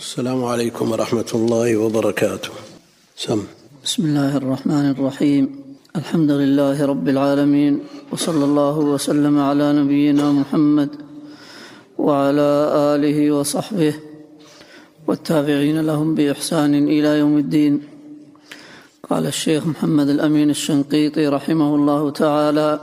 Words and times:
السلام 0.00 0.44
عليكم 0.44 0.92
ورحمة 0.92 1.30
الله 1.34 1.76
وبركاته. 1.76 2.52
سم. 3.16 3.40
بسم 3.84 4.02
الله 4.04 4.36
الرحمن 4.36 4.90
الرحيم. 4.90 5.44
الحمد 5.96 6.30
لله 6.30 6.86
رب 6.86 7.08
العالمين 7.08 7.80
وصلى 8.12 8.44
الله 8.44 8.78
وسلم 8.78 9.38
على 9.38 9.72
نبينا 9.72 10.32
محمد 10.32 10.88
وعلى 11.98 12.50
آله 12.92 13.30
وصحبه 13.32 13.94
والتابعين 15.08 15.80
لهم 15.80 16.14
بإحسان 16.14 16.74
إلى 16.74 17.18
يوم 17.18 17.38
الدين. 17.38 17.80
قال 19.10 19.26
الشيخ 19.26 19.66
محمد 19.66 20.08
الأمين 20.08 20.50
الشنقيطي 20.50 21.28
رحمه 21.28 21.74
الله 21.74 22.10
تعالى 22.10 22.80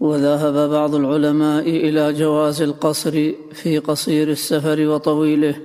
وذهب 0.00 0.70
بعض 0.70 0.94
العلماء 0.94 1.66
إلى 1.68 2.12
جواز 2.12 2.62
القصر 2.62 3.32
في 3.52 3.78
قصير 3.78 4.30
السفر 4.30 4.86
وطويله. 4.86 5.56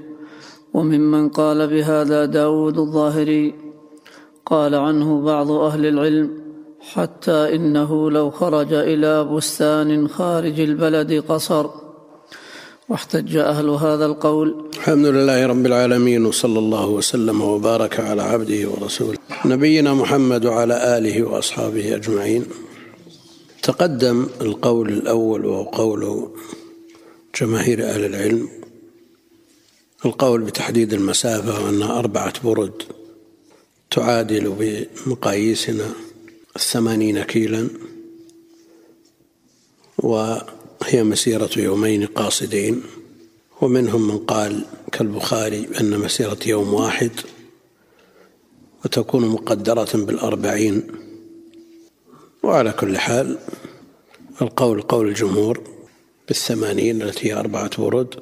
وممن 0.73 1.30
قال 1.30 1.67
بهذا 1.67 2.25
داود 2.25 2.77
الظاهري 2.80 3.53
قال 4.45 4.75
عنه 4.75 5.21
بعض 5.21 5.52
أهل 5.52 5.85
العلم 5.85 6.30
حتى 6.80 7.55
إنه 7.55 8.11
لو 8.11 8.31
خرج 8.31 8.73
إلى 8.73 9.23
بستان 9.23 10.07
خارج 10.07 10.59
البلد 10.59 11.23
قصر. 11.27 11.66
واحتج 12.89 13.35
أهل 13.38 13.70
هذا 13.70 14.05
القول. 14.05 14.70
الحمد 14.73 15.05
لله 15.05 15.45
رب 15.45 15.66
العالمين 15.66 16.25
وصلى 16.25 16.59
الله 16.59 16.88
وسلم 16.89 17.41
وبارك 17.41 17.99
على 17.99 18.22
عبده 18.22 18.69
ورسوله 18.69 19.17
نبينا 19.45 19.94
محمد 19.94 20.45
وعلى 20.45 20.97
آله 20.97 21.23
وأصحابه 21.23 21.95
أجمعين. 21.95 22.45
تقدم 23.63 24.27
القول 24.41 24.89
الأول 24.89 25.45
وهو 25.45 25.63
قول 25.63 26.27
جماهير 27.41 27.83
أهل 27.83 28.05
العلم. 28.05 28.60
القول 30.05 30.41
بتحديد 30.41 30.93
المسافة 30.93 31.65
وأنها 31.65 31.99
أربعة 31.99 32.43
برد 32.43 32.83
تعادل 33.91 34.55
بمقاييسنا 35.05 35.93
الثمانين 36.55 37.23
كيلا 37.23 37.69
وهي 39.97 41.03
مسيرة 41.03 41.49
يومين 41.58 42.05
قاصدين. 42.05 42.83
ومنهم 43.61 44.08
من 44.08 44.17
قال 44.17 44.66
كالبخاري 44.91 45.67
أن 45.81 45.99
مسيرة 45.99 46.38
يوم 46.45 46.73
واحد 46.73 47.11
وتكون 48.86 49.27
مقدرة 49.27 49.89
بالأربعين. 49.93 50.88
وعلى 52.43 52.71
كل 52.71 52.97
حال 52.97 53.38
القول 54.41 54.81
قول 54.81 55.08
الجمهور 55.08 55.61
بالثمانين 56.27 57.02
التي 57.02 57.27
هي 57.27 57.33
أربعة 57.33 57.81
برد 57.81 58.15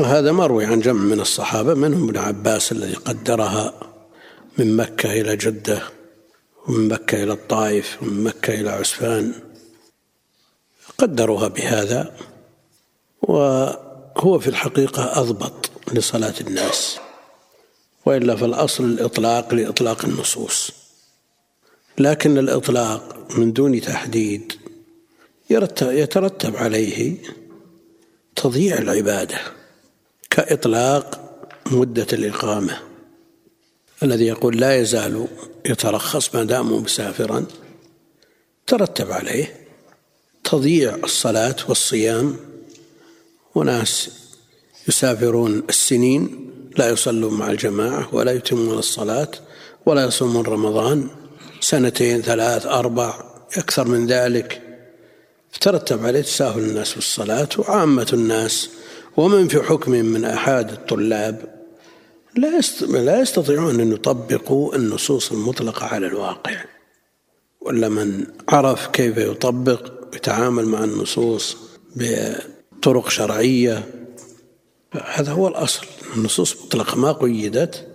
وهذا 0.00 0.32
مروي 0.32 0.64
عن 0.64 0.80
جمع 0.80 1.02
من 1.02 1.20
الصحابة 1.20 1.74
منهم 1.74 2.08
ابن 2.08 2.16
عباس 2.16 2.72
الذي 2.72 2.94
قدرها 2.94 3.74
من 4.58 4.76
مكة 4.76 5.12
إلى 5.20 5.36
جدة 5.36 5.82
ومن 6.68 6.88
مكة 6.88 7.22
إلى 7.22 7.32
الطائف 7.32 8.02
ومن 8.02 8.24
مكة 8.24 8.54
إلى 8.54 8.70
عسفان. 8.70 9.32
قدروها 10.98 11.48
بهذا 11.48 12.16
وهو 13.22 14.38
في 14.38 14.48
الحقيقة 14.48 15.20
أضبط 15.20 15.70
لصلاة 15.92 16.34
الناس 16.40 16.98
وإلا 18.06 18.36
فالأصل 18.36 18.84
الإطلاق 18.84 19.54
لإطلاق 19.54 20.04
النصوص. 20.04 20.70
لكن 21.98 22.38
الإطلاق 22.38 23.26
من 23.38 23.52
دون 23.52 23.80
تحديد 23.80 24.52
يترتب 25.82 26.56
عليه 26.56 27.16
تضييع 28.36 28.78
العبادة. 28.78 29.38
كإطلاق 30.30 31.20
مدة 31.66 32.06
الإقامة 32.12 32.78
الذي 34.02 34.26
يقول 34.26 34.60
لا 34.60 34.76
يزال 34.76 35.26
يترخص 35.66 36.34
ما 36.34 36.44
دام 36.44 36.82
مسافرا 36.82 37.46
ترتب 38.66 39.12
عليه 39.12 39.66
تضييع 40.44 40.94
الصلاة 40.94 41.56
والصيام 41.68 42.36
وناس 43.54 44.10
يسافرون 44.88 45.62
السنين 45.68 46.50
لا 46.76 46.90
يصلون 46.90 47.34
مع 47.34 47.50
الجماعة 47.50 48.14
ولا 48.14 48.32
يتمون 48.32 48.78
الصلاة 48.78 49.30
ولا 49.86 50.04
يصومون 50.04 50.46
رمضان 50.46 51.08
سنتين 51.60 52.22
ثلاث 52.22 52.66
أربع 52.66 53.24
أكثر 53.56 53.88
من 53.88 54.06
ذلك 54.06 54.62
ترتب 55.60 56.06
عليه 56.06 56.20
تساهل 56.20 56.58
الناس 56.58 56.90
في 56.90 56.96
الصلاة 56.96 57.48
وعامة 57.58 58.06
الناس 58.12 58.70
ومن 59.16 59.48
في 59.48 59.62
حكم 59.62 59.90
من 59.90 60.24
أحد 60.24 60.70
الطلاب 60.70 61.56
لا 62.36 62.60
لا 62.88 63.20
يستطيعون 63.20 63.80
أن 63.80 63.92
يطبقوا 63.92 64.76
النصوص 64.76 65.32
المطلقة 65.32 65.86
على 65.86 66.06
الواقع. 66.06 66.64
ولا 67.60 67.88
من 67.88 68.26
عرف 68.48 68.86
كيف 68.86 69.16
يطبق 69.16 69.92
يتعامل 70.14 70.66
مع 70.66 70.84
النصوص 70.84 71.56
بطرق 71.96 73.08
شرعية 73.08 73.84
هذا 75.04 75.32
هو 75.32 75.48
الأصل. 75.48 75.86
النصوص 76.16 76.64
مطلقة 76.64 76.96
ما 76.96 77.12
قيدت 77.12 77.86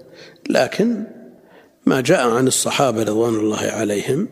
لكن 0.50 1.04
ما 1.86 2.02
جاء 2.02 2.30
عن 2.30 2.48
الصحابة 2.48 3.04
رضوان 3.04 3.36
الله 3.36 3.58
عليهم 3.58 4.28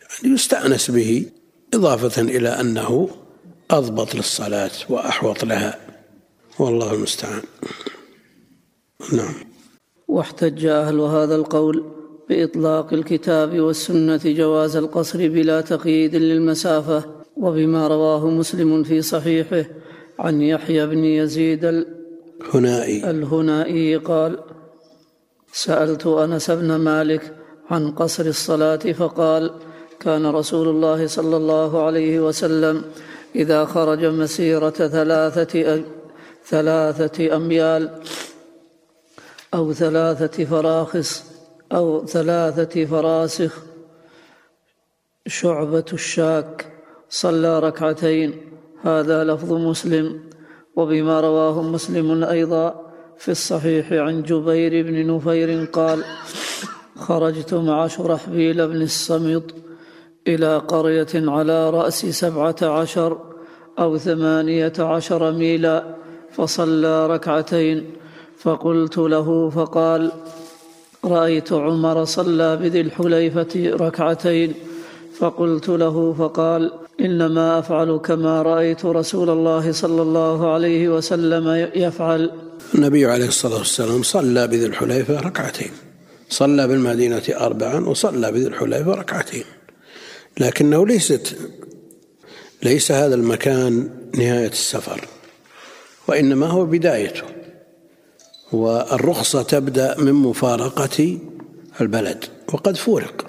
يعني 0.00 0.34
يستأنس 0.34 0.90
به 0.90 1.26
إضافة 1.74 2.22
إلى 2.22 2.48
أنه 2.48 3.10
أضبط 3.70 4.14
للصلاة 4.14 4.70
وأحوط 4.88 5.44
لها. 5.44 5.87
والله 6.58 6.94
المستعان. 6.94 7.42
نعم. 9.12 9.34
واحتج 10.08 10.66
أهل 10.66 11.00
هذا 11.00 11.36
القول 11.36 11.84
بإطلاق 12.28 12.92
الكتاب 12.92 13.60
والسنة 13.60 14.20
جواز 14.24 14.76
القصر 14.76 15.28
بلا 15.28 15.60
تقييد 15.60 16.16
للمسافة 16.16 17.04
وبما 17.36 17.88
رواه 17.88 18.30
مسلم 18.30 18.82
في 18.82 19.02
صحيحه 19.02 19.64
عن 20.18 20.42
يحيى 20.42 20.86
بن 20.86 21.04
يزيد 21.04 21.64
الهنائي. 21.64 23.10
الهنائي 23.10 23.96
قال 23.96 24.38
سألت 25.52 26.06
أنس 26.06 26.50
بن 26.50 26.76
مالك 26.76 27.34
عن 27.70 27.90
قصر 27.90 28.26
الصلاة 28.26 28.76
فقال 28.76 29.50
كان 30.00 30.26
رسول 30.26 30.68
الله 30.68 31.06
صلى 31.06 31.36
الله 31.36 31.82
عليه 31.82 32.20
وسلم 32.20 32.84
إذا 33.36 33.64
خرج 33.64 34.04
مسيرة 34.04 34.70
ثلاثة 34.70 35.82
ثلاثة 36.48 37.36
أميال 37.36 37.90
أو 39.54 39.72
ثلاثة 39.72 40.44
فراخص 40.44 41.24
أو 41.72 42.06
ثلاثة 42.06 42.84
فراسخ. 42.84 43.62
شعبة 45.26 45.84
الشاك 45.92 46.72
صلى 47.10 47.58
ركعتين. 47.58 48.40
هذا 48.82 49.24
لفظ 49.24 49.52
مسلم. 49.52 50.20
وبما 50.76 51.20
رواه 51.20 51.62
مسلم 51.62 52.24
أيضا 52.24 52.92
في 53.18 53.30
الصحيح 53.30 53.92
عن 53.92 54.22
جبير 54.22 54.86
بن 54.86 55.16
نفير 55.16 55.64
قال 55.64 56.04
خرجت 56.96 57.54
مع 57.54 57.86
شرحبيل 57.86 58.68
بن 58.68 58.82
الصمت 58.82 59.54
إلى 60.26 60.56
قرية 60.56 61.12
على 61.14 61.70
رأس 61.70 62.06
سبعة 62.06 62.56
عشر 62.62 63.18
أو 63.78 63.98
ثمانية 63.98 64.72
عشر 64.78 65.32
ميلا. 65.32 65.97
فصلى 66.38 67.06
ركعتين. 67.06 67.90
فقلت 68.38 68.98
له 68.98 69.50
فقال 69.50 70.12
رأيت 71.04 71.52
عمر 71.52 72.04
صلى 72.04 72.56
بذي 72.56 72.80
الحليفة 72.80 73.76
ركعتين. 73.80 74.54
فقلت 75.18 75.68
له 75.68 76.14
فقال 76.18 76.72
إنما 77.00 77.58
أفعل 77.58 77.96
كما 77.96 78.42
رأيت 78.42 78.84
رسول 78.84 79.30
الله 79.30 79.72
صلى 79.72 80.02
الله 80.02 80.52
عليه 80.52 80.88
وسلم 80.88 81.70
يفعل. 81.74 82.30
النبي 82.74 83.06
عليه 83.06 83.26
الصلاة 83.26 83.58
والسلام 83.58 84.02
صلى 84.02 84.46
بذي 84.46 84.66
الحليفة 84.66 85.20
ركعتين. 85.20 85.70
صلى 86.28 86.68
بالمدينة 86.68 87.22
أربعا 87.40 87.80
وصلى 87.80 88.32
بذي 88.32 88.46
الحليفة 88.46 88.94
ركعتين. 88.94 89.44
لكنه 90.40 90.86
ليست 90.86 91.36
ليس 92.62 92.92
هذا 92.92 93.14
المكان 93.14 93.90
نهاية 94.14 94.48
السفر. 94.48 95.00
وإنما 96.08 96.46
هو 96.46 96.64
بدايته. 96.64 97.22
والرخصة 98.52 99.42
تبدأ 99.42 100.00
من 100.00 100.12
مفارقة 100.12 101.18
البلد 101.80 102.24
وقد 102.52 102.76
فورق. 102.76 103.26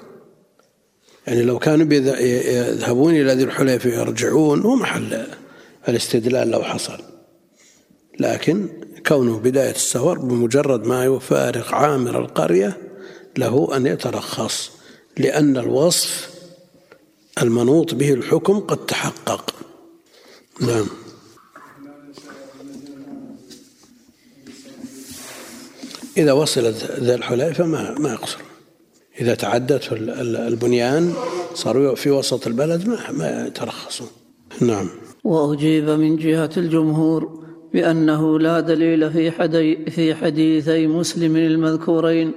يعني 1.27 1.43
لو 1.43 1.59
كانوا 1.59 1.93
يذهبون 1.93 3.15
إلى 3.15 3.33
ذي 3.33 3.43
الحليفة 3.43 3.89
يرجعون 3.89 4.61
هو 4.61 4.75
محل 4.75 5.27
الاستدلال 5.89 6.51
لو 6.51 6.63
حصل. 6.63 7.01
لكن 8.19 8.67
كونه 9.07 9.39
بداية 9.39 9.71
السفر 9.71 10.17
بمجرد 10.19 10.87
ما 10.87 11.05
يفارق 11.05 11.73
عامر 11.73 12.19
القرية 12.19 12.77
له 13.37 13.77
أن 13.77 13.87
يترخص 13.87 14.71
لأن 15.17 15.57
الوصف 15.57 16.29
المنوط 17.41 17.95
به 17.95 18.13
الحكم 18.13 18.59
قد 18.59 18.85
تحقق. 18.85 19.55
نعم. 20.61 20.87
إذا 26.19 26.31
وصلت 26.31 26.75
ذا 26.99 27.15
الحليفة 27.15 27.65
ما 27.65 27.95
ما 27.99 28.09
يقصر. 28.09 28.39
إذا 29.21 29.35
تعدت 29.35 29.91
البنيان 30.51 31.13
صاروا 31.53 31.95
في 31.95 32.11
وسط 32.11 32.47
البلد 32.47 32.87
ما 32.87 32.97
ما 33.11 33.47
يترخصون. 33.47 34.07
نعم. 34.61 34.89
وأجيب 35.23 35.89
من 35.89 36.15
جهة 36.15 36.49
الجمهور 36.57 37.39
بأنه 37.73 38.39
لا 38.39 38.59
دليل 38.59 39.11
في 39.11 39.31
حدي 39.31 39.85
في 39.85 40.15
حديثي 40.15 40.87
مسلم 40.87 41.35
المذكورين 41.35 42.31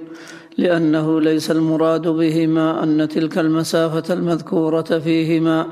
لأنه 0.57 1.21
ليس 1.21 1.51
المراد 1.51 2.07
بهما 2.07 2.83
أن 2.83 3.07
تلك 3.07 3.37
المسافة 3.37 4.13
المذكورة 4.13 4.99
فيهما 4.99 5.67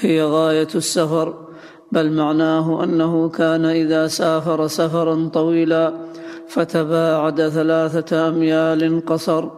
هي 0.00 0.22
غاية 0.22 0.68
السفر 0.74 1.46
بل 1.92 2.12
معناه 2.12 2.84
أنه 2.84 3.28
كان 3.28 3.64
إذا 3.64 4.06
سافر 4.06 4.66
سفرا 4.66 5.28
طويلا 5.28 6.09
فتباعد 6.50 7.48
ثلاثة 7.48 8.28
أميال 8.28 9.04
قصر 9.06 9.48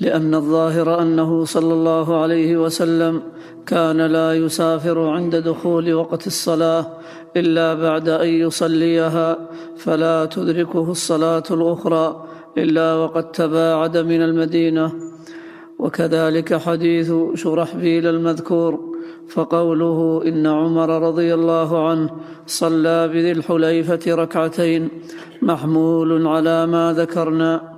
لأن 0.00 0.34
الظاهر 0.34 1.02
أنه 1.02 1.44
صلى 1.44 1.74
الله 1.74 2.22
عليه 2.22 2.56
وسلم 2.56 3.22
كان 3.66 4.00
لا 4.00 4.34
يسافر 4.34 5.08
عند 5.08 5.36
دخول 5.36 5.94
وقت 5.94 6.26
الصلاة 6.26 6.86
إلا 7.36 7.74
بعد 7.74 8.08
أن 8.08 8.28
يصليها 8.28 9.48
فلا 9.76 10.24
تدركه 10.24 10.90
الصلاة 10.90 11.42
الأخرى 11.50 12.26
إلا 12.58 12.94
وقد 12.94 13.32
تباعد 13.32 13.96
من 13.96 14.22
المدينة. 14.22 14.92
وكذلك 15.78 16.54
حديث 16.54 17.12
شرحبيل 17.34 18.06
المذكور 18.06 18.95
فقوله 19.28 20.22
إن 20.26 20.46
عمر 20.46 21.08
رضي 21.08 21.34
الله 21.34 21.88
عنه 21.88 22.10
صلى 22.46 23.08
بذي 23.08 23.32
الحليفة 23.32 24.00
ركعتين 24.06 24.88
محمول 25.42 26.26
على 26.26 26.66
ما 26.66 26.92
ذكرنا 26.92 27.76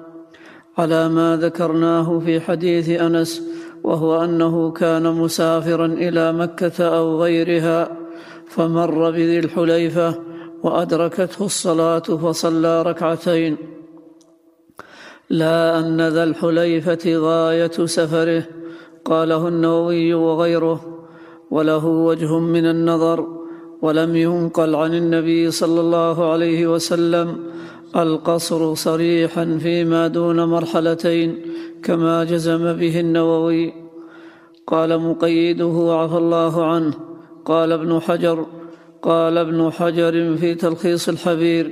على 0.79 1.09
ما 1.09 1.37
ذكرناه 1.37 2.19
في 2.19 2.41
حديث 2.41 2.89
أنس 2.89 3.43
وهو 3.85 4.25
أنه 4.25 4.71
كان 4.71 5.03
مسافرا 5.03 5.87
إلى 5.87 6.33
مكة 6.33 6.85
أو 6.99 7.23
غيرها 7.23 7.97
فمر 8.47 9.11
بذي 9.11 9.39
الحليفة 9.39 10.15
وأدركته 10.63 11.45
الصلاة 11.45 11.99
فصلى 11.99 12.83
ركعتين. 12.83 13.57
لا 15.31 15.79
أن 15.79 16.09
ذا 16.09 16.25
الحليفة 16.25 17.17
غاية 17.17 17.87
سفره 17.87 18.43
قاله 19.05 19.49
النووي 19.49 20.15
وغيره. 20.15 20.98
وله 21.51 21.87
وجه 21.87 22.39
من 22.39 22.67
النظر 22.67 23.39
ولم 23.83 24.17
ينقل 24.17 24.75
عن 24.75 24.95
النبي 24.95 25.51
صلى 25.51 25.81
الله 25.81 26.33
عليه 26.33 26.67
وسلم 26.67 27.29
القصر 27.97 28.75
صريحا 28.75 29.59
فيما 29.63 30.09
دون 30.09 30.45
مرحلتين 30.45 31.43
كما 31.83 32.25
جزم 32.25 32.73
به 32.73 33.01
النووي. 33.01 33.73
قال 34.67 35.01
مقيده 35.01 35.77
عفى 36.01 36.17
الله 36.17 36.65
عنه. 36.65 36.95
قال 37.45 37.73
ابن 37.73 38.01
حجر 38.01 38.47
قال 39.03 39.39
ابن 39.39 39.71
حجر 39.73 40.37
في 40.37 40.55
تلخيص 40.55 41.09
الحبير. 41.09 41.65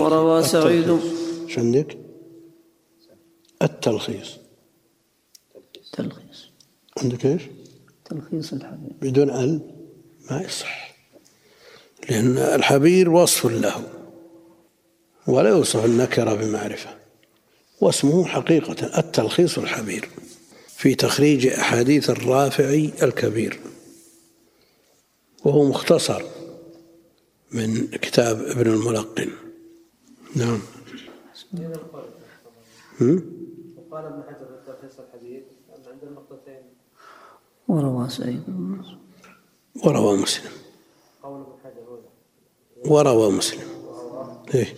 وروى 0.00 0.42
سعيد. 0.42 0.98
عندك؟ 1.56 1.98
التلخيص. 3.62 4.36
تلخيص. 5.92 6.50
عندك 7.02 7.26
إيش؟ 7.26 7.42
تلخيص 8.10 8.52
الحبير 8.52 8.92
بدون 9.00 9.30
ال 9.30 9.60
ما 10.30 10.42
يصح 10.42 10.94
لأن 12.10 12.38
الحبير 12.38 13.10
وصف 13.10 13.46
له 13.46 13.82
ولا 15.26 15.48
يوصف 15.48 15.84
النكرة 15.84 16.34
بمعرفة 16.34 16.98
واسمه 17.80 18.24
حقيقة 18.24 18.98
التلخيص 18.98 19.58
الحبير 19.58 20.08
في 20.68 20.94
تخريج 20.94 21.46
أحاديث 21.46 22.10
الرافعي 22.10 22.92
الكبير 23.02 23.60
وهو 25.44 25.64
مختصر 25.64 26.22
من 27.52 27.86
كتاب 27.86 28.40
ابن 28.40 28.70
الملقن. 28.70 29.30
نعم. 30.36 30.60
وقال 33.76 34.04
ابن 34.04 34.22
حجر 34.22 34.48
التلخيص 34.54 35.00
الحديث 35.00 35.42
أن 35.76 35.92
عند 35.92 36.02
النقطتين 36.02 36.62
وروى 37.68 38.08
سعيد 38.08 38.42
وروى 39.84 40.16
مسلم. 40.16 40.50
قول 41.22 41.40
ابن 41.40 41.52
حجر 41.64 41.86
وروى 42.90 43.32
مسلم. 43.32 43.68
إيه. 44.54 44.74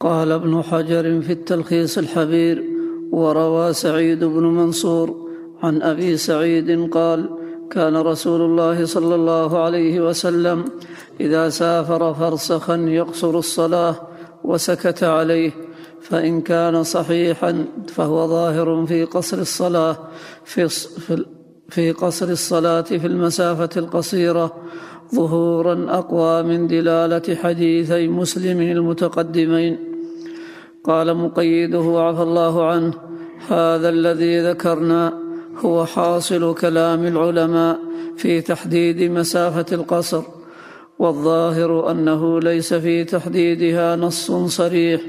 قال 0.00 0.32
ابن 0.32 0.62
حجر 0.62 1.20
في 1.22 1.32
التلخيص 1.32 1.98
الحبير 1.98 2.64
وروى 3.12 3.72
سعيد 3.72 4.24
بن 4.24 4.42
منصور 4.42 5.28
عن 5.62 5.82
أبي 5.82 6.16
سعيد 6.16 6.90
قال 6.90 7.30
كان 7.70 7.96
رسول 7.96 8.40
الله 8.40 8.84
صلى 8.84 9.14
الله 9.14 9.58
عليه 9.58 10.00
وسلم 10.00 10.64
إذا 11.20 11.48
سافر 11.48 12.14
فرسخا 12.14 12.76
يقصر 12.76 13.38
الصلاة 13.38 13.94
وسكت 14.44 15.02
عليه 15.04 15.52
فإن 16.00 16.40
كان 16.40 16.82
صحيحا 16.82 17.64
فهو 17.88 18.26
ظاهر 18.26 18.86
في 18.86 19.04
قصر 19.04 19.38
الصلاة 19.38 19.96
في 20.44 20.68
في 20.68 21.24
قصر 21.92 22.28
الصلاة 22.28 22.80
في 22.82 23.06
المسافة 23.06 23.68
القصيرة 23.76 24.56
ظهورا 25.14 25.86
أقوى 25.88 26.42
من 26.42 26.66
دلالة 26.66 27.34
حديثي 27.34 28.08
مسلم 28.08 28.60
المتقدمين. 28.60 29.78
قال 30.84 31.16
مقيده 31.16 31.94
عفى 32.00 32.22
الله 32.22 32.66
عنه 32.66 32.94
هذا 33.48 33.88
الذي 33.88 34.40
ذكرنا 34.40 35.18
هو 35.64 35.86
حاصل 35.86 36.54
كلام 36.54 37.06
العلماء 37.06 37.78
في 38.16 38.40
تحديد 38.40 39.02
مسافة 39.02 39.66
القصر 39.72 40.22
والظاهر 40.98 41.90
أنه 41.90 42.40
ليس 42.40 42.74
في 42.74 43.04
تحديدها 43.04 43.96
نص 43.96 44.32
صريح 44.32 45.00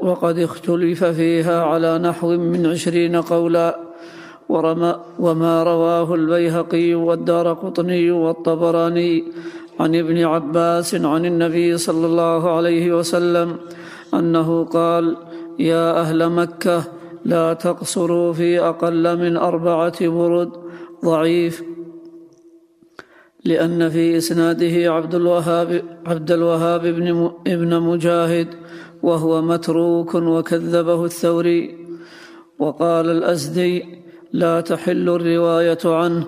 وقد 0.00 0.38
اختلف 0.38 1.04
فيها 1.04 1.62
على 1.62 1.98
نحو 1.98 2.36
من 2.36 2.66
عشرين 2.66 3.16
قولا. 3.16 3.85
وما 4.48 5.62
رواه 5.62 6.14
البيهقي 6.14 6.94
والدار 6.94 7.52
قطني 7.52 8.10
والطبراني 8.10 9.24
عن 9.80 9.94
ابن 9.94 10.24
عباس 10.24 10.94
عن 10.94 11.26
النبي 11.26 11.78
صلى 11.78 12.06
الله 12.06 12.56
عليه 12.56 12.92
وسلم 12.92 13.56
أنه 14.14 14.64
قال 14.64 15.16
يا 15.58 16.00
أهل 16.00 16.30
مكة 16.30 16.84
لا 17.24 17.52
تقصروا 17.52 18.32
في 18.32 18.60
أقل 18.60 19.18
من 19.18 19.36
أربعة 19.36 20.08
برد 20.08 20.50
ضعيف 21.04 21.62
لأن 23.44 23.88
في 23.88 24.16
إسناده 24.16 24.92
عبد 24.92 25.14
الوهاب 25.14 25.82
عبد 26.06 26.32
الوهاب 26.32 26.86
بن 26.86 27.30
ابن 27.46 27.80
مجاهد 27.80 28.48
وهو 29.02 29.42
متروك 29.42 30.14
وكذبه 30.14 31.04
الثوري 31.04 31.86
وقال 32.58 33.10
الأزدي 33.10 33.84
لا 34.42 34.60
تحل 34.60 35.08
الرواية 35.08 35.84
عنه 35.84 36.26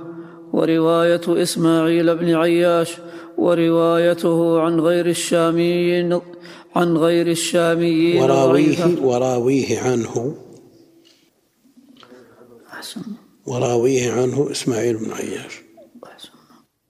ورواية 0.53 1.21
إسماعيل 1.29 2.17
بن 2.17 2.35
عياش 2.35 2.91
وروايته 3.39 4.61
عن 4.61 4.81
غير 4.81 5.07
الشاميين 5.07 6.21
عن 6.77 6.97
غير 6.97 7.27
الشاميين 7.27 8.23
وراويه 8.23 8.81
وراويه 9.03 9.81
عنه. 9.81 10.35
وراويه 13.47 14.13
عنه 14.13 14.51
إسماعيل 14.51 14.97
بن 14.97 15.13
عياش. 15.13 15.55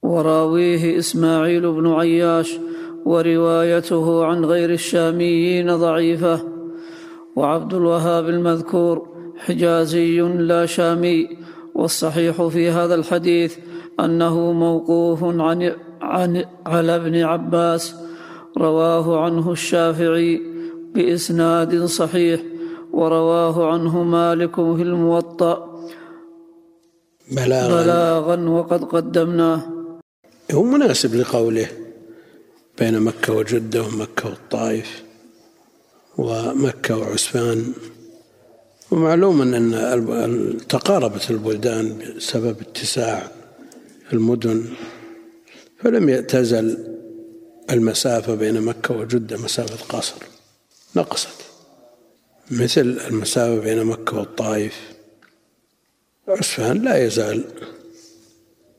وراويه 0.03 0.99
إسماعيل 0.99 1.73
بن 1.73 1.87
عياش 2.01 2.51
وروايته 3.05 4.25
عن 4.25 4.45
غير 4.45 4.71
الشاميين 4.71 5.77
ضعيفة. 5.77 6.37
وعبد 7.37 7.75
الوهاب 7.75 8.29
المذكور 8.29 9.18
حجازي 9.39 10.21
لا 10.21 10.67
شامي 10.67 11.29
والصحيح 11.75 12.47
في 12.47 12.71
هذا 12.71 12.95
الحديث 12.95 13.57
أنه 14.01 14.53
موقوف 14.53 15.25
عن, 15.25 15.73
عن 16.01 16.45
على 16.67 16.97
ابن 16.97 17.17
عباس 17.23 17.95
رواه 18.59 19.21
عنه 19.25 19.53
الشافعي 19.53 20.41
بإسناد 20.95 21.85
صحيح 21.85 22.41
ورواه 22.93 23.73
عنه 23.73 24.03
مالك 24.03 24.55
في 24.55 24.83
الموطأ. 24.83 25.53
بلاغا, 27.33 27.83
بلاغا 27.83 28.49
وقد 28.49 28.85
قدمناه. 28.85 29.61
هو 30.53 30.63
مناسب 30.63 31.15
لقوله 31.15 31.69
بين 32.79 33.01
مكة 33.01 33.33
وجدة 33.33 33.83
ومكة 33.83 34.29
والطائف 34.29 35.03
ومكة 36.19 36.99
وعسفان 36.99 37.73
ومعلوم 38.91 39.43
أن 39.43 40.57
تقاربت 40.69 41.31
البلدان 41.31 42.15
بسبب 42.17 42.61
اتساع 42.61 43.31
المدن 44.13 44.65
فلم 45.79 46.21
تزل 46.21 46.97
المسافة 47.71 48.35
بين 48.35 48.61
مكة 48.61 48.95
وجدة 48.95 49.37
مسافة 49.37 49.99
قصر 49.99 50.23
نقصت. 50.97 51.29
مثل 52.51 53.01
المسافة 53.09 53.61
بين 53.61 53.85
مكة 53.85 54.17
والطائف 54.17 54.75
عسفان 56.29 56.83
لا 56.83 57.05
يزال 57.05 57.45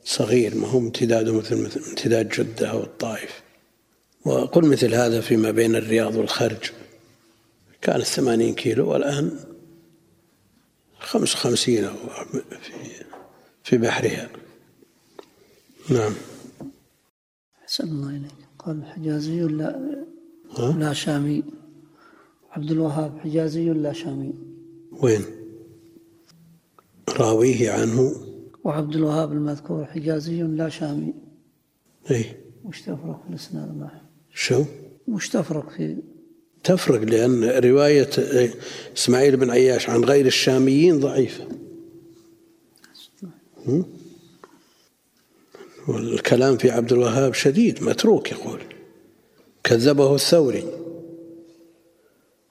صغير 0.03 0.55
ما 0.55 0.67
هو 0.67 0.79
امتداده 0.79 1.33
مثل 1.33 1.81
امتداد 1.89 2.29
جدة 2.29 2.67
أو 2.67 2.83
الطائف. 2.83 3.41
وقل 4.25 4.65
مثل 4.65 4.93
هذا 4.93 5.21
فيما 5.21 5.51
بين 5.51 5.75
الرياض 5.75 6.15
والخرج. 6.15 6.71
كانت 7.81 8.03
ثمانين 8.05 8.55
كيلو 8.55 8.91
والآن 8.91 9.39
خمس 10.99 11.35
خمسين 11.35 11.89
في, 12.61 12.71
في 13.63 13.77
بحرها. 13.77 14.29
نعم. 15.89 16.13
أحسن 17.63 17.87
الله 17.87 18.09
إليك. 18.09 18.31
قال 18.59 18.85
حجازي 18.85 19.41
لا 19.41 20.05
لا 20.59 20.93
شامي. 20.93 21.43
عبد 22.51 22.71
الوهاب 22.71 23.19
حجازي 23.19 23.69
لا 23.69 23.93
شامي؟ 23.93 24.33
وين؟ 24.91 25.25
راويه 27.09 27.71
عنه. 27.71 28.15
وعبد 28.63 28.95
الوهاب 28.95 29.31
المذكور 29.31 29.85
حجازي 29.85 30.43
لا 30.43 30.69
شامي. 30.69 31.13
اي 32.11 32.25
وش 32.63 32.81
تفرق 32.81 33.23
في 33.23 33.29
الإسناد 33.29 33.77
معه. 33.77 34.01
شو؟ 34.33 34.65
وش 35.07 35.29
تفرق 35.29 35.69
في 35.69 35.97
تفرق 36.63 37.01
لأن 37.01 37.43
رواية 37.43 38.09
إسماعيل 38.97 39.37
بن 39.37 39.49
عياش 39.49 39.89
عن 39.89 40.03
غير 40.03 40.25
الشاميين 40.25 40.99
ضعيفة. 40.99 41.47
والكلام 45.87 46.57
في 46.57 46.71
عبد 46.71 46.93
الوهاب 46.93 47.33
شديد 47.33 47.83
متروك 47.83 48.31
يقول. 48.31 48.59
كذبه 49.63 50.15
الثوري. 50.15 50.63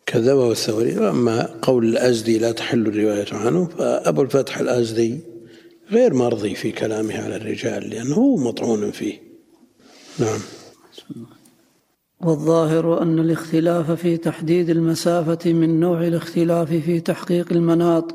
كذبه 0.06 0.52
الثوري. 0.52 0.98
وأما 0.98 1.58
قول 1.62 1.88
الأزدي 1.88 2.38
لا 2.38 2.52
تحل 2.52 2.86
الرواية 2.86 3.26
عنه 3.32 3.64
فأبو 3.64 4.22
الفتح 4.22 4.58
الأزدي 4.58 5.20
غير 5.90 6.14
مرضي 6.14 6.54
في 6.54 6.72
كلامه 6.72 7.24
على 7.24 7.36
الرجال 7.36 7.90
لأنه 7.90 8.36
مطعون 8.36 8.90
فيه. 8.90 9.22
نعم. 10.18 10.40
والظاهر 12.20 13.02
أن 13.02 13.18
الاختلاف 13.18 13.90
في 13.90 14.16
تحديد 14.16 14.70
المسافة 14.70 15.52
من 15.52 15.80
نوع 15.80 16.06
الاختلاف 16.06 16.68
في 16.68 17.00
تحقيق 17.00 17.46
المناط 17.50 18.14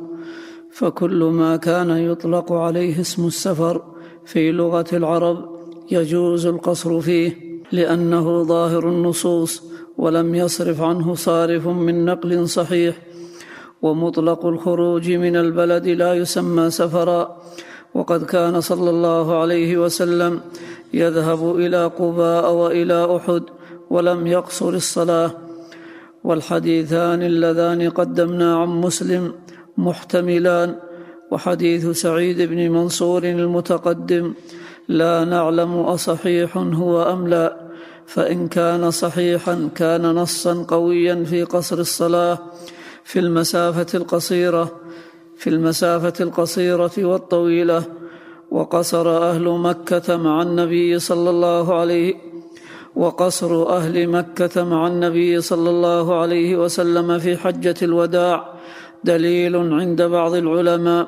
فكل 0.72 1.24
ما 1.24 1.56
كان 1.56 1.90
يطلق 1.90 2.52
عليه 2.52 3.02
اسم 3.02 3.28
السفر 3.28 3.82
في 4.26 4.52
لغة 4.52 4.86
العرب 4.94 5.50
يجوز 5.92 6.46
القصر 6.46 7.02
فيه 7.02 7.38
لأنه 7.72 8.44
ظاهر 8.44 8.90
النصوص 8.90 9.64
ولم 9.98 10.36
يصرف 10.36 10.82
عنه 10.82 11.16
صارف 11.16 11.68
من 11.68 12.06
نقل 12.06 12.50
صحيح 12.50 12.96
ومطلق 13.82 14.46
الخروج 14.46 15.12
من 15.12 15.36
البلد 15.36 15.88
لا 15.88 16.14
يسمى 16.14 16.70
سفرا. 16.70 17.38
وقد 17.94 18.26
كان 18.26 18.62
صلى 18.62 18.90
الله 18.90 19.42
عليه 19.42 19.78
وسلم 19.78 20.42
يذهب 20.94 21.56
إلى 21.56 21.86
قباء 21.86 22.54
وإلى 22.54 23.16
أحد 23.16 23.44
ولم 23.90 24.28
يقصر 24.28 24.70
الصلاة. 24.70 25.32
والحديثان 26.24 27.22
اللذان 27.24 27.90
قدمنا 27.90 28.58
عن 28.58 28.68
مسلم 28.68 29.34
محتملان. 29.78 30.76
وحديث 31.32 31.88
سعيد 31.90 32.42
بن 32.42 32.70
منصور 32.72 33.24
المتقدم 33.24 34.34
لا 34.88 35.26
نعلم 35.26 35.74
أصحيح 35.80 36.58
هو 36.58 37.04
أم 37.04 37.28
لا. 37.28 37.58
فإن 38.06 38.48
كان 38.48 38.92
صحيحا 38.92 39.70
كان 39.76 40.02
نصا 40.02 40.66
قويا 40.68 41.24
في 41.24 41.44
قصر 41.44 41.78
الصلاة. 41.78 42.40
في 43.04 43.20
المسافة 43.20 43.98
القصيرة 43.98 44.72
في 45.38 45.50
المسافة 45.50 46.14
القصيرة 46.24 46.92
والطويلة. 46.98 47.84
وقصر 48.52 49.18
أهل 49.18 49.50
مكة 49.50 50.18
مع 50.18 50.42
النبي 50.42 51.00
صلى 51.00 51.30
الله 51.30 51.80
عليه 51.80 52.33
وقصر 52.96 53.78
أهل 53.78 54.08
مكة 54.10 54.64
مع 54.64 54.88
النبي 54.88 55.42
صلى 55.42 55.70
الله 55.70 56.20
عليه 56.22 56.56
وسلم 56.56 57.20
في 57.20 57.38
حجة 57.38 57.76
الوداع 57.82 58.54
دليل 59.04 59.56
عند 59.56 60.02
بعض 60.02 60.34
العلماء 60.34 61.08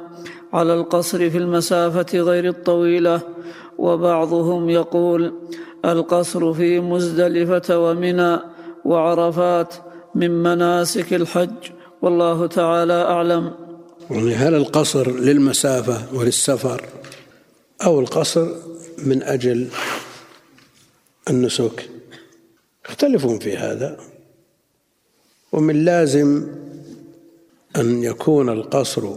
على 0.54 0.74
القصر 0.74 1.30
في 1.30 1.38
المسافة 1.38 2.20
غير 2.20 2.48
الطويلة 2.48 3.22
وبعضهم 3.78 4.70
يقول 4.70 5.34
القصر 5.86 6.54
في 6.54 6.80
مزدلفة 6.80 7.80
ومنى 7.80 8.40
وعرفات 8.86 9.74
من 10.16 10.44
مناسك 10.44 11.14
الحج 11.14 11.56
والله 12.02 12.48
تعالى 12.48 12.94
أعلم. 12.94 13.52
يعني 14.10 14.36
هل 14.36 14.56
القصر 14.56 15.12
للمسافة 15.12 16.16
وللسفر 16.18 16.82
أو 17.86 18.00
القصر 18.00 18.48
من 19.06 19.24
أجل 19.24 19.68
النسك. 21.30 21.90
يختلفون 22.90 23.40
في 23.40 23.58
هذا. 23.58 23.98
ومن 25.52 25.86
لازم 25.86 26.48
أن 27.76 28.04
يكون 28.04 28.50
القصر 28.50 29.16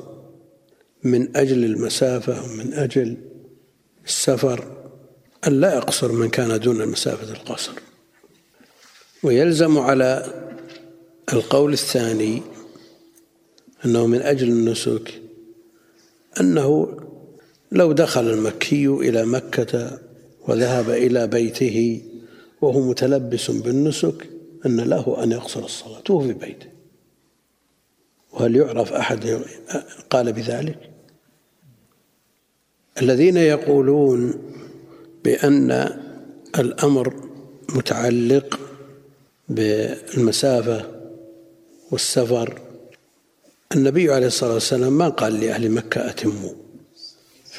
من 1.03 1.37
أجل 1.37 1.65
المسافة 1.65 2.45
ومن 2.45 2.75
أجل 2.75 3.17
السفر 4.07 4.65
أن 5.47 5.61
لا 5.61 5.75
يقصر 5.75 6.13
من 6.13 6.29
كان 6.29 6.61
دون 6.61 6.89
مسافة 6.89 7.33
القصر. 7.33 7.73
ويلزم 9.23 9.79
على 9.79 10.27
القول 11.33 11.73
الثاني 11.73 12.43
أنه 13.85 14.07
من 14.07 14.23
أجل 14.23 14.49
النسك 14.49 15.23
أنه 16.41 16.97
لو 17.73 17.93
دخل 17.93 18.31
المكي 18.31 18.87
إلى 18.87 19.27
مكة 19.27 19.99
وذهب 20.49 20.91
إلى 20.91 21.27
بيته 21.27 22.03
وهو 22.61 22.81
متلبس 22.81 23.51
بالنسك 23.51 24.29
أن 24.67 24.81
له 24.81 25.23
أن 25.23 25.33
يقصر 25.33 25.65
الصلاة. 25.65 26.03
وهو 26.11 26.21
في 26.21 26.33
بيته. 26.33 26.67
وهل 28.33 28.57
يعرف 28.57 28.93
أحد 28.93 29.41
قال 30.11 30.33
بذلك؟ 30.33 30.91
الذين 33.03 33.37
يقولون 33.37 34.35
بأن 35.25 35.71
الأمر 36.59 37.15
متعلق 37.75 38.61
بالمسافة 39.49 40.91
والسفر 41.91 42.61
النبي 43.75 44.13
عليه 44.13 44.27
الصلاة 44.27 44.55
والسلام 44.55 44.93
ما 44.93 45.09
قال 45.09 45.41
لأهل 45.41 45.71
مكة 45.71 46.11
أتموا. 46.11 46.68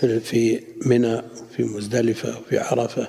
في 0.05 0.59
منى 0.85 1.21
في 1.55 1.63
مزدلفة 1.63 2.39
وفي 2.39 2.57
عرفة. 2.57 3.07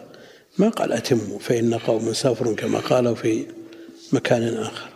ما 0.59 0.69
قال 0.69 0.93
أتموا 0.93 1.39
فإن 1.39 1.75
قوم 1.75 2.13
سافر 2.13 2.53
كما 2.55 2.79
قالوا 2.79 3.15
في 3.15 3.45
مكان 4.13 4.43
آخر. 4.43 4.91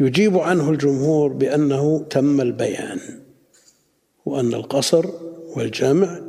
يجيب 0.00 0.38
عنه 0.38 0.70
الجمهور 0.70 1.32
بأنه 1.32 2.06
تم 2.10 2.40
البيان 2.40 3.00
وأن 4.26 4.54
القصر 4.54 5.06
والجمع 5.56 6.20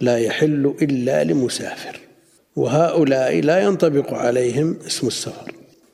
لا 0.00 0.18
يحل 0.18 0.74
إلا 0.82 1.24
لمسافر 1.24 2.00
وهؤلاء 2.56 3.40
لا 3.40 3.58
ينطبق 3.58 4.14
عليهم 4.14 4.78
اسم 4.86 5.06
السفر 5.06 5.52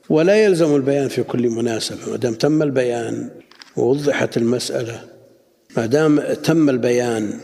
ولا 0.09 0.35
يلزم 0.43 0.75
البيان 0.75 1.07
في 1.07 1.23
كل 1.23 1.49
مناسبة. 1.49 2.11
ما 2.11 2.17
دام 2.17 2.33
تم 2.33 2.61
البيان 2.61 3.29
ووضحت 3.77 4.37
المسألة 4.37 5.03
ما 5.77 5.85
دام 5.85 6.21
تم 6.33 6.69
البيان 6.69 7.39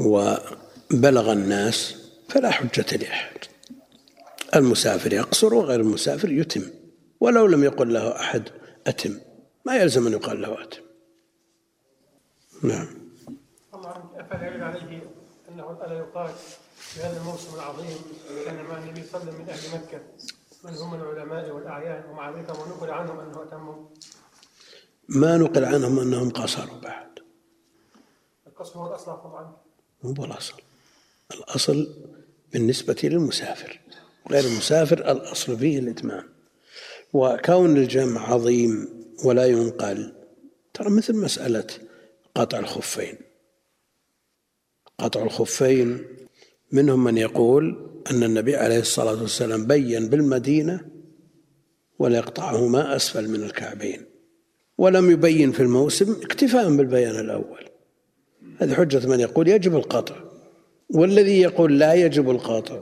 وبلغ 0.00 1.32
الناس 1.32 1.96
فلا 2.28 2.50
حجة 2.50 2.96
لأحد. 2.96 3.38
المسافر 4.56 5.12
يقصر 5.12 5.54
وغير 5.54 5.80
المسافر 5.80 6.32
يتم 6.32 6.62
ولو 7.20 7.46
لم 7.46 7.64
يقل 7.64 7.92
له 7.94 8.16
أحد 8.20 8.48
أتم. 8.86 9.20
ما 9.66 9.76
يلزم 9.76 10.06
أن 10.06 10.12
يقال 10.12 10.42
له 10.42 10.62
أتم. 10.62 10.82
نعم. 12.62 12.88
أفلا 13.74 14.64
عليه 14.64 15.02
أنه 15.48 15.78
ألا 15.84 15.98
يقال 15.98 16.30
في 16.76 17.00
هذا 17.00 17.20
الموسم 17.20 17.54
العظيم 17.54 17.96
كان 18.44 18.64
مع 18.64 18.78
النبي 18.78 19.02
صلى 19.02 19.22
الله 19.22 19.32
عليه 19.32 19.44
وسلم 19.44 19.44
من 19.44 19.50
أهل 19.50 19.82
مكة 19.82 20.00
من 20.64 20.74
هم 20.74 20.94
العلماء 20.94 21.50
والأعيان 21.50 22.10
ومع 22.10 22.30
ذلك 22.30 22.50
ونقل 22.50 22.90
عنهم 22.90 23.20
أنه 23.20 23.42
أتموا 23.42 23.86
ما 25.08 25.36
نقل 25.36 25.64
عنهم 25.64 25.98
أنهم 25.98 26.30
قصروا 26.30 26.80
بعد. 26.82 27.18
القصر 28.46 28.78
هو 28.78 28.86
الأصل 28.86 29.04
طبعا. 29.04 29.56
مو 30.02 30.24
الأصل؟ 30.24 30.54
الأصل 31.34 31.88
بالنسبة 32.52 32.96
للمسافر 33.04 33.80
غير 34.30 34.44
المسافر 34.44 35.12
الأصل 35.12 35.58
فيه 35.58 35.78
الإتمام. 35.78 36.24
وكون 37.12 37.76
الجمع 37.76 38.32
عظيم 38.32 38.88
ولا 39.24 39.46
ينقل 39.46 40.12
ترى 40.74 40.90
مثل 40.90 41.16
مسألة 41.16 41.66
قطع 42.34 42.58
الخفين. 42.58 43.14
قطع 44.98 45.22
الخفين 45.22 46.04
منهم 46.72 47.04
من 47.04 47.18
يقول 47.18 47.90
أن 48.10 48.22
النبي 48.22 48.56
عليه 48.56 48.78
الصلاة 48.78 49.22
والسلام 49.22 49.66
بين 49.66 50.08
بالمدينة 50.08 50.80
ولا 51.98 52.16
يقطعهما 52.18 52.96
أسفل 52.96 53.28
من 53.28 53.44
الكعبين. 53.44 54.04
ولم 54.78 55.10
يبين 55.10 55.52
في 55.52 55.60
الموسم 55.60 56.12
اكتفاء 56.12 56.76
بالبيان 56.76 57.20
الأول. 57.20 57.67
هذه 58.58 58.74
حجة 58.74 59.08
من 59.08 59.20
يقول 59.20 59.48
يجب 59.48 59.76
القطع 59.76 60.16
والذي 60.90 61.40
يقول 61.40 61.78
لا 61.78 61.94
يجب 61.94 62.30
القطع. 62.30 62.80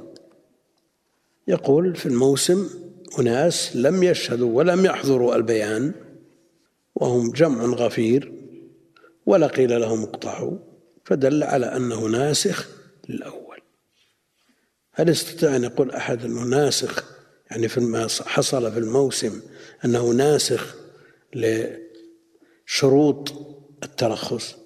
يقول 1.49 1.97
في 1.97 2.07
الموسم 2.07 2.71
أناس 3.19 3.77
لم 3.77 4.03
يشهدوا 4.03 4.57
ولم 4.57 4.85
يحضروا 4.85 5.37
البيان 5.37 5.93
وهم 6.95 7.31
جمع 7.31 7.65
غفير 7.65 8.33
ولا 9.27 9.47
قيل 9.47 9.81
لهم 9.81 10.03
اقطعوا 10.03 10.59
فدل 11.05 11.43
على 11.43 11.67
أنه 11.67 12.07
ناسخ 12.07 12.69
للأول. 13.09 13.61
هل 14.93 15.09
يستطيع 15.09 15.57
أن 15.57 15.65
يقول 15.65 15.91
أحد 15.91 16.25
أنه 16.25 16.45
ناسخ؟ 16.45 17.17
يعني 17.51 17.69
في 17.69 17.81
ما 17.81 18.09
حصل 18.27 18.73
في 18.73 18.79
الموسم 18.79 19.41
أنه 19.85 20.11
ناسخ 20.11 20.77
لشروط 22.65 23.33
الترخص؟ 23.83 24.66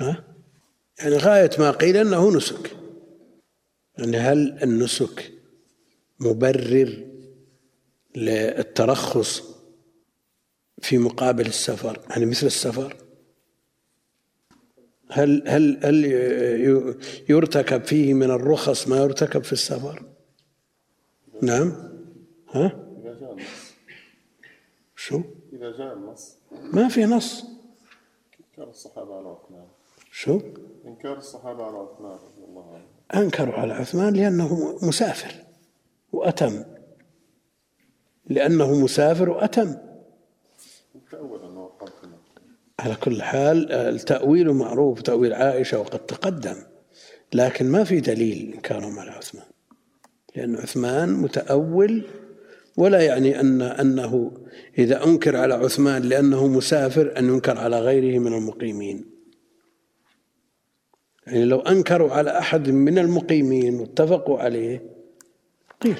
يعني 0.00 1.16
غاية 1.16 1.50
ما 1.58 1.70
قيل 1.70 1.96
أنه 1.96 2.36
نسك. 2.36 2.76
يعني 3.98 4.16
هل 4.16 4.58
النسك 4.62 5.32
مبرر 6.20 7.06
للترخص 8.16 9.42
في 10.82 10.98
مقابل 10.98 11.46
السفر؟ 11.46 12.00
يعني 12.10 12.26
مثل 12.26 12.46
السفر. 12.46 12.96
هل 15.10 15.48
هل 15.48 15.80
هل 15.82 16.04
يرتكب 17.28 17.84
فيه 17.84 18.14
من 18.14 18.30
الرخص 18.30 18.88
ما 18.88 18.96
يرتكب 18.96 19.44
في 19.44 19.52
السفر؟ 19.52 20.04
نعم. 21.42 21.72
ها؟ 22.50 22.88
إذا 23.02 23.20
جاء 23.20 23.32
النص 23.32 23.74
شو؟ 24.96 25.22
إذا 25.52 25.70
جاء 25.78 25.94
النص. 25.94 26.36
ما 26.72 26.88
في 26.88 27.04
نص. 27.04 27.44
إنكار 28.40 28.70
الصحابة 28.70 29.14
على 29.14 29.28
عثمان 29.28 29.67
شو؟ 30.18 30.40
إنكار 30.86 31.18
الصحابة 31.18 31.64
على 31.64 31.76
عثمان 31.76 32.12
رضي 32.12 32.44
الله 32.48 32.74
عنه. 32.74 33.22
أنكروا 33.24 33.54
على 33.54 33.72
عثمان 33.72 34.14
لأنه 34.14 34.78
مسافر 34.82 35.34
وأتم. 36.12 36.64
لأنه 38.26 38.74
مسافر 38.74 39.30
وأتم. 39.30 39.76
على 42.80 42.94
كل 42.94 43.22
حال 43.22 43.72
التأويل 43.72 44.52
معروف 44.52 45.02
تأويل 45.02 45.32
عائشة 45.32 45.78
وقد 45.78 46.06
تقدم 46.06 46.56
لكن 47.34 47.66
ما 47.66 47.84
في 47.84 48.00
دليل 48.00 48.52
إنكارهم 48.54 48.98
على 48.98 49.10
عثمان. 49.10 49.46
لأن 50.36 50.56
عثمان 50.56 51.12
متأول 51.12 52.04
ولا 52.76 53.00
يعني 53.00 53.40
أن 53.40 53.62
أنه 53.62 54.32
إذا 54.78 55.04
أنكر 55.04 55.36
على 55.36 55.54
عثمان 55.54 56.02
لأنه 56.02 56.46
مسافر 56.46 57.18
أن 57.18 57.28
ينكر 57.28 57.58
على 57.58 57.80
غيره 57.80 58.18
من 58.18 58.34
المقيمين. 58.34 59.07
يعني 61.28 61.44
لو 61.44 61.60
أنكروا 61.60 62.12
على 62.12 62.38
أحد 62.38 62.68
من 62.68 62.98
المقيمين 62.98 63.80
واتفقوا 63.80 64.38
عليه 64.38 64.82
قيل. 65.82 65.98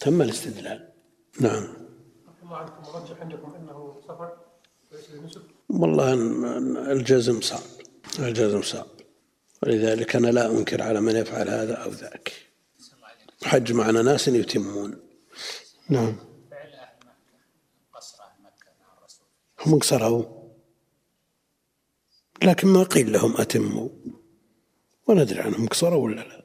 تم 0.00 0.22
الاستدلال. 0.22 0.88
نعم. 1.40 1.68
عندكم 3.20 3.54
انه 3.54 4.00
سفر 4.08 4.36
والله 5.68 6.12
الجزم 6.92 7.40
صعب. 7.40 7.60
الجزم 8.18 8.62
صعب. 8.62 8.86
ولذلك 9.62 10.16
أنا 10.16 10.28
لا 10.28 10.50
أنكر 10.50 10.82
على 10.82 11.00
من 11.00 11.16
يفعل 11.16 11.48
هذا 11.48 11.74
أو 11.74 11.90
ذاك. 11.90 12.32
حج 13.44 13.72
معنا 13.72 14.02
ناس 14.02 14.28
يتمون. 14.28 14.96
نعم. 15.88 16.16
هم 19.66 19.78
قصروا. 19.78 20.39
لكن 22.44 22.68
ما 22.68 22.82
قيل 22.82 23.12
لهم 23.12 23.36
أتموا. 23.36 23.88
ولا 25.06 25.22
أدري 25.22 25.40
عنهم 25.40 25.66
قصروا 25.68 26.04
ولا 26.04 26.20
لا. 26.20 26.44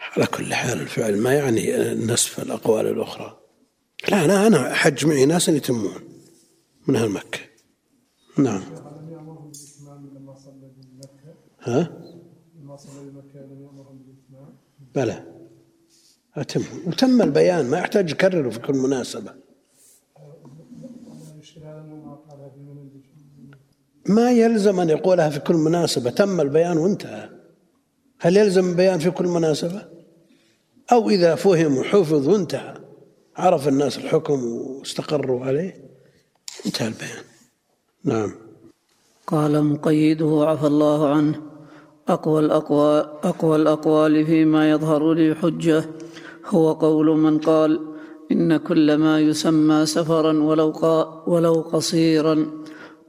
على 0.00 0.26
كل 0.26 0.54
حال 0.54 0.80
الفعل 0.80 1.16
ما 1.16 1.34
يعني 1.34 1.94
نسف 1.94 2.40
الأقوال 2.40 2.86
الأخرى. 2.86 3.40
لا 4.08 4.24
أنا 4.24 4.46
أنا 4.46 4.74
حج 4.74 5.06
معي 5.06 5.26
ناس 5.26 5.48
يتمون 5.48 6.08
من 6.86 6.96
أهل 6.96 7.08
مكة. 7.08 7.40
نعم. 8.38 8.62
ها؟ 11.60 12.00
بلى. 14.94 15.24
أتم. 16.36 16.64
وتم 16.86 17.22
البيان 17.22 17.70
ما 17.70 17.78
يحتاج 17.78 18.10
يكرره 18.10 18.50
في 18.50 18.58
كل 18.58 18.74
مناسبة. 18.74 19.49
ما 24.06 24.30
يلزم 24.30 24.80
أن 24.80 24.88
يقولها 24.88 25.30
في 25.30 25.40
كل 25.40 25.54
مناسبة. 25.54 26.10
تم 26.10 26.40
البيان 26.40 26.78
وانتهى. 26.78 27.28
هل 28.20 28.36
يلزم 28.36 28.70
البيان 28.70 28.98
في 28.98 29.10
كل 29.10 29.26
مناسبة؟ 29.26 29.82
أو 30.92 31.10
إذا 31.10 31.34
فهم 31.34 31.78
وحفظ 31.78 32.28
وانتهى. 32.28 32.74
عرف 33.36 33.68
الناس 33.68 33.98
الحكم 33.98 34.44
واستقروا 34.44 35.44
عليه 35.44 35.90
انتهى 36.66 36.88
البيان. 36.88 37.24
نعم. 38.04 38.32
قال 39.26 39.64
مقيده 39.64 40.44
عفى 40.46 40.66
الله 40.66 41.08
عنه 41.08 41.42
أقوى 42.08 42.40
الأقوال, 42.40 43.04
أقوى 43.24 43.56
الأقوال 43.56 44.26
فيما 44.26 44.70
يظهر 44.70 45.12
لي 45.12 45.34
حجة. 45.34 45.84
هو 46.46 46.72
قول 46.72 47.06
من 47.06 47.38
قال 47.38 47.80
إن 48.32 48.56
كل 48.56 48.94
ما 48.94 49.20
يسمى 49.20 49.86
سفرا 49.86 50.32
ولو, 50.42 50.72
ولو 51.26 51.54
قصيرا. 51.54 52.59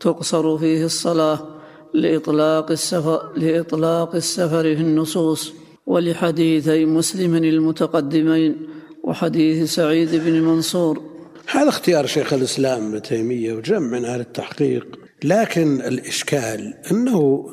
تقصر 0.02 0.58
فيه 0.58 0.86
الصلاة 0.86 1.48
لإطلاق 1.94 2.72
السفر, 2.72 3.34
لإطلاق 3.38 4.16
السفر 4.16 4.64
في 4.64 4.82
النصوص 4.82 5.54
ولحديثي 5.86 6.86
مسلم 6.86 7.36
المتقدمين 7.36 8.68
وحديث 9.04 9.74
سعيد 9.74 10.16
بن 10.16 10.42
منصور. 10.42 11.02
هذا 11.48 11.70
اختيار 11.70 12.06
شيخ 12.06 12.34
الإسلام 12.34 12.88
ابن 12.88 13.02
تيمية 13.02 13.54
وجمع 13.54 13.80
من 14.00 14.06
أهل 14.06 14.20
التحقيق 14.20 15.00
لكن 15.24 15.82
الإشكال 15.82 16.74
أنه 16.92 17.50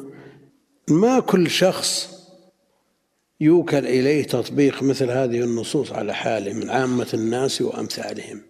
ما 0.91 1.21
كل 1.21 1.51
شخص 1.51 2.19
يوكل 3.41 3.87
إليه 3.87 4.25
تطبيق 4.25 4.83
مثل 4.83 5.11
هذه 5.11 5.41
النصوص 5.41 5.93
على 5.93 6.15
حاله 6.15 6.53
من 6.53 6.71
عامة 6.71 7.09
الناس 7.15 7.63
وأمثالهم 7.63 8.43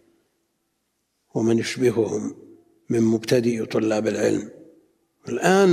ومن 1.34 1.58
يشبههم. 1.58 2.47
من 2.88 3.03
مبتدئ 3.03 3.64
طلاب 3.64 4.07
العلم. 4.07 4.48
الآن 5.29 5.68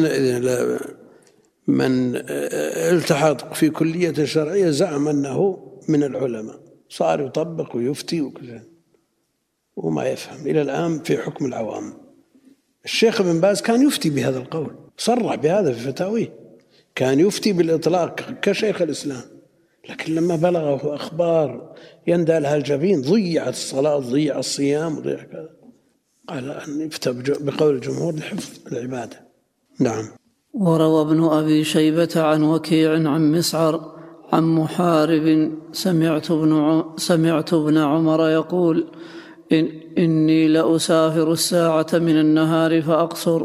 من 1.68 2.16
التحق 2.16 3.54
في 3.54 3.70
كلية 3.70 4.26
شرعية 4.26 4.70
زعم 4.70 5.08
أنه 5.08 5.58
من 5.88 6.04
العلماء. 6.04 6.60
صار 6.90 7.22
يطبق 7.22 7.76
ويفتي 7.76 8.22
وكذا 8.22 8.64
وما 9.76 10.06
يفهم. 10.06 10.48
إلى 10.48 10.62
الآن 10.62 11.00
في 11.00 11.18
حكم 11.18 11.46
العوام. 11.46 11.94
الشيخ 12.86 13.22
ابن 13.22 13.42
باز 13.42 13.62
كان 13.62 13.88
يفتي 13.88 14.10
بهذا 14.10 14.38
القول. 14.38 14.76
صرح 14.98 15.36
بهذا 15.36 15.74
في 15.74 15.80
فتاويه. 15.80 16.34
كان 16.96 17.20
يفتي 17.20 17.54
بالإطلاق 17.54 18.40
كشيخ 18.42 18.82
الإسلام. 18.82 19.24
لكن 19.90 20.16
لما 20.16 20.36
بلغه 20.36 20.96
أخبار 20.96 21.76
يندى 22.08 22.40
لها 22.40 22.56
الجبين 22.56 23.02
ضيعت 23.02 23.54
الصلاة 23.54 24.00
ضيع 24.00 24.40
الصيام 24.40 25.00
ضيع 25.00 25.24
كذا. 25.24 25.50
قال 26.30 26.50
أن 26.50 26.82
يفتى 26.82 27.14
بقول 27.40 27.76
الجمهور 27.76 28.16
لحفظ 28.16 28.52
العبادة. 28.72 29.22
نعم. 29.80 30.06
وروى 30.54 31.02
ابن 31.02 31.24
أبي 31.24 31.64
شيبة 31.64 32.10
عن 32.16 32.44
وكيع 32.44 32.92
عن 32.94 33.32
مسعر 33.32 33.96
عن 34.34 34.44
محارب. 34.44 35.52
سمعت 35.72 36.32
ابن 36.32 36.84
سمعت 36.98 37.54
ابن 37.54 37.78
عمر 37.78 38.30
يقول 38.30 38.88
إن 39.52 39.70
إني 39.98 40.48
لأسافر 40.48 41.32
الساعة 41.32 41.88
من 41.94 42.20
النهار 42.20 42.82
فأقصر. 42.82 43.44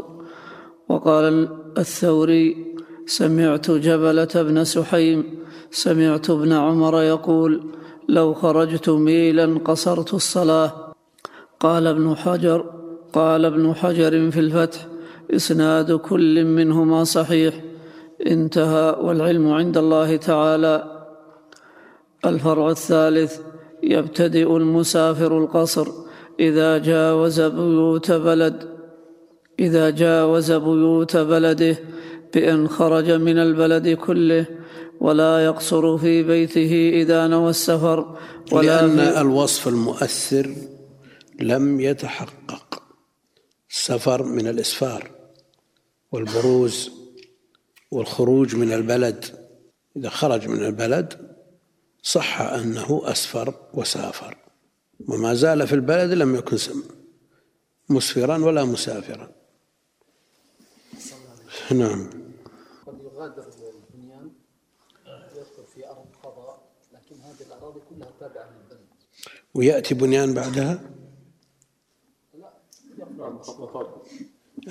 وقال 0.89 1.49
الثوري 1.77 2.75
سمعت 3.05 3.71
جبلة 3.71 4.33
بن 4.35 4.63
سحيم. 4.63 5.23
سمعت 5.71 6.29
ابن 6.29 6.51
عمر 6.53 7.01
يقول 7.01 7.71
لو 8.09 8.33
خرجت 8.33 8.89
ميلا 8.89 9.59
قصرت 9.65 10.13
الصلاة. 10.13 10.80
قال 11.61 11.87
ابن 11.87 12.15
حجر 12.15 12.65
قال 13.13 13.45
ابن 13.45 13.73
حجر 13.73 14.31
في 14.31 14.39
الفتح 14.39 14.87
إسناد 15.35 15.91
كل 15.91 16.45
منهما 16.45 17.03
صحيح. 17.03 17.53
انتهى 18.27 18.95
والعلم 19.01 19.51
عند 19.51 19.77
الله 19.77 20.15
تعالى. 20.15 20.75
الفرع 22.25 22.69
الثالث 22.69 23.39
يبتدئ 23.83 24.57
المسافر 24.57 25.37
القصر 25.37 25.87
إذا 26.39 26.77
جاوز 26.77 27.41
بيوت 27.41 28.11
بلد. 28.11 28.57
إذا 29.59 29.89
جاوز 29.89 30.51
بيوت 30.51 31.17
بلده 31.17 31.77
بأن 32.33 32.67
خرج 32.67 33.11
من 33.11 33.37
البلد 33.37 33.87
كله 33.89 34.45
ولا 35.01 35.45
يقصر 35.45 35.97
في 35.97 36.23
بيته 36.23 36.91
إذا 37.01 37.27
نوى 37.27 37.49
السفر 37.49 38.15
ولا 38.51 38.87
لأن 38.87 38.99
الوصف 38.99 39.67
المؤثر 39.67 40.49
لم 41.41 41.79
يتحقق 41.79 42.83
السفر 43.69 44.23
من 44.23 44.47
الإسفار 44.47 45.11
والبروز 46.11 46.91
والخروج 47.91 48.55
من 48.55 48.73
البلد. 48.73 49.47
إذا 49.97 50.09
خرج 50.09 50.47
من 50.47 50.65
البلد 50.65 51.35
صح 52.03 52.41
أنه 52.41 53.01
أسفر 53.03 53.69
وسافر 53.73 54.37
وما 55.07 55.33
زال 55.33 55.67
في 55.67 55.75
البلد 55.75 56.11
لم 56.11 56.35
يكن 56.35 56.57
مسفرا 57.89 58.37
ولا 58.37 58.63
مسافرا. 58.65 59.31
نعم. 61.71 62.09
قد 62.87 63.01
يغادر 63.01 63.45
البنيان 63.47 64.31
يدخل 65.35 65.65
في 65.75 65.87
أرض 65.87 66.05
لكن 66.93 67.21
هذه 67.21 67.47
الأراضي 67.47 67.79
كلها 67.89 68.11
تابعة 68.19 68.49
للبلد. 68.49 68.87
ويأتي 69.53 69.93
بنيان 69.93 70.33
بعدها؟ 70.33 71.00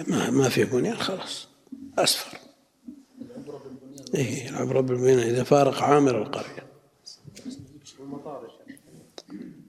ما 0.08 0.30
ما 0.30 0.48
في 0.48 0.64
بنيان 0.64 0.96
خلاص. 0.96 1.48
أسفر 1.98 2.38
إيه 4.14 4.48
العبرة 4.48 4.80
بالبنيان 4.80 5.18
إذا 5.18 5.42
فارق 5.44 5.82
عامر 5.82 6.22
القرية. 6.22 6.66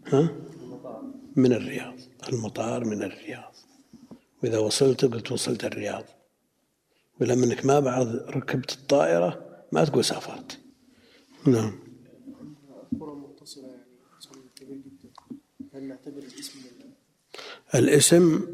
ها؟ 0.08 0.36
من 1.36 1.54
الرياض. 1.54 1.94
المطار 2.30 2.86
من 2.86 3.04
الرياض. 3.04 3.54
وإذا 4.44 4.58
وصلت 4.58 5.06
قلت 5.06 5.32
وصلت 5.32 5.66
الرياض. 5.66 6.04
ولما 7.22 7.46
انك 7.46 7.66
ما 7.66 7.80
بعد 7.80 8.08
ركبت 8.16 8.72
الطائرة 8.72 9.64
ما 9.72 9.86
تقول 9.86 10.06
سافرت. 10.06 10.60
نعم. 11.48 11.80
متصلة 12.92 13.68
يعني 13.68 13.84
كبير 14.56 14.78
جدا. 14.78 15.10
هل 15.74 15.84
نعتبر 15.84 16.18
الاسم 16.18 16.60
الاسم 17.76 18.48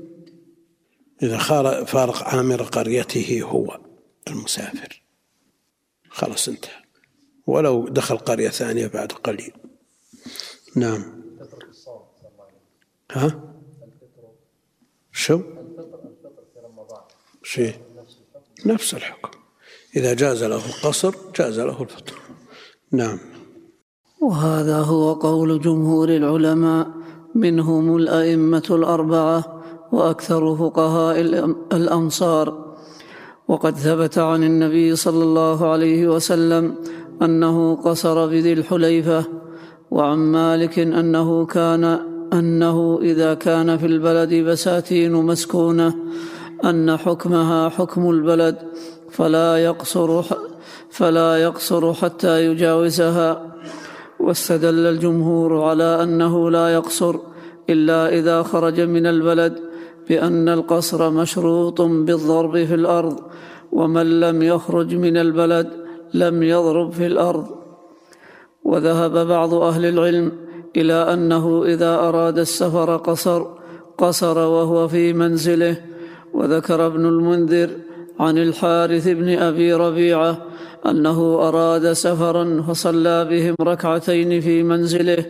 إذا 1.24 1.38
فارق 1.84 2.24
عامر 2.24 2.64
قريته 2.64 3.42
هو 3.44 3.80
المسافر. 4.28 5.02
خلاص 6.10 6.48
انتهى. 6.48 6.82
ولو 7.48 7.88
دخل 7.88 8.18
قرية 8.18 8.50
ثانية 8.50 8.88
بعد 8.88 9.12
قليل. 9.12 9.54
نعم. 10.76 11.22
ها؟ 13.12 13.54
شو؟ 15.12 15.42
شيء 17.44 17.76
نفس 18.66 18.94
الحكم. 18.94 19.40
إذا 19.96 20.14
جاز 20.14 20.44
له 20.44 20.66
القصر 20.66 21.16
جاز 21.36 21.60
له 21.60 21.82
الفطر 21.82 22.14
نعم. 22.92 23.20
وهذا 24.22 24.78
هو 24.78 25.14
قول 25.14 25.62
جمهور 25.62 26.10
العلماء 26.10 26.88
منهم 27.36 27.96
الأئمة 27.96 28.64
الأربعة 28.70 29.57
وأكثر 29.92 30.56
فقهاء 30.56 31.20
الأمصار 31.74 32.68
وقد 33.48 33.76
ثبت 33.76 34.18
عن 34.18 34.44
النبي 34.44 34.96
صلى 34.96 35.24
الله 35.24 35.72
عليه 35.72 36.08
وسلم 36.08 36.76
أنه 37.22 37.76
قصر 37.76 38.26
بذي 38.28 38.54
الحليفة 38.54 39.26
وعن 39.92 40.18
مالك 40.18 40.80
أنه 40.80 41.46
كان 41.46 42.00
أنه 42.34 43.00
إذا 43.02 43.34
كان 43.34 43.78
في 43.78 43.86
البلد 43.86 44.34
بساتين 44.34 45.14
مسكونة 45.14 45.96
أن 46.66 46.98
حكمها 46.98 47.70
حكم 47.70 48.10
البلد 48.10 48.58
فلا 49.12 49.58
يقصر 49.58 50.24
فلا 50.90 51.38
يقصر 51.38 51.94
حتى 51.94 52.46
يجاوزها. 52.46 53.54
واستدل 54.20 54.86
الجمهور 54.88 55.64
على 55.64 56.04
أنه 56.04 56.52
لا 56.52 56.74
يقصر 56.74 57.16
إلا 57.70 58.10
إذا 58.10 58.44
خرج 58.44 58.82
من 58.82 59.06
البلد. 59.06 59.67
بأن 60.10 60.50
القصر 60.50 61.10
مشروط 61.10 61.82
بالضرب 61.82 62.66
في 62.66 62.74
الأرض 62.74 63.20
ومن 63.72 64.20
لم 64.20 64.42
يخرج 64.42 64.96
من 64.96 65.18
البلد 65.18 65.70
لم 66.14 66.44
يضرب 66.44 66.92
في 66.92 67.06
الأرض. 67.06 67.46
وذهب 68.64 69.28
بعض 69.28 69.54
أهل 69.54 69.86
العلم 69.86 70.32
إلى 70.76 70.94
أنه 70.94 71.64
إذا 71.66 71.96
أراد 71.96 72.40
السفر 72.40 72.98
قصر 72.98 73.46
قصر 73.98 74.38
وهو 74.38 74.88
في 74.88 75.14
منزله. 75.14 75.82
وذكر 76.34 76.86
ابن 76.86 77.06
المنذر 77.06 77.70
عن 78.20 78.38
الحارث 78.38 79.08
بن 79.08 79.30
أبي 79.30 79.74
ربيعة 79.74 80.42
أنه 80.86 81.48
أراد 81.48 81.94
سفرا 81.94 82.62
فصلى 82.68 83.26
بهم 83.26 83.56
ركعتين 83.62 84.42
في 84.42 84.64
منزله. 84.64 85.26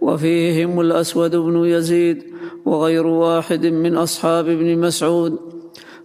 وفيهم 0.00 0.80
الأسود 0.80 1.36
بن 1.36 1.64
يزيد 1.64 2.24
وغير 2.64 3.06
واحد 3.06 3.66
من 3.66 3.96
أصحاب 3.96 4.48
ابن 4.48 4.78
مسعود. 4.78 5.38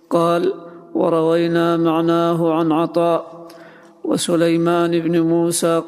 قال 0.10 0.54
وروينا 0.94 1.78
معناه 1.78 2.54
عن 2.54 2.72
عطاء 2.72 3.48
وسليمان 4.04 5.00
بن 5.00 5.20
موسى. 5.20 5.82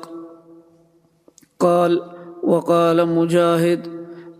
قال 1.59 2.01
وقال 2.43 3.07
مجاهد 3.07 3.87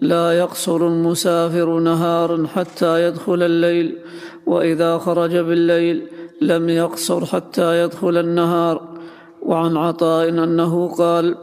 لا 0.02 0.32
يقصر 0.32 0.88
المسافر 0.88 1.80
نهارا 1.80 2.48
حتى 2.48 3.08
يدخل 3.08 3.44
الليل 3.44 3.98
وإذا 4.46 4.98
خرج 4.98 5.38
بالليل 5.38 6.08
لم 6.42 6.70
يقصر 6.70 7.26
حتى 7.26 7.84
يدخل 7.84 8.18
النهار. 8.18 8.98
وعن 9.42 9.78
عطاء 9.78 10.30
أنه 10.30 10.88
قال 10.88 11.36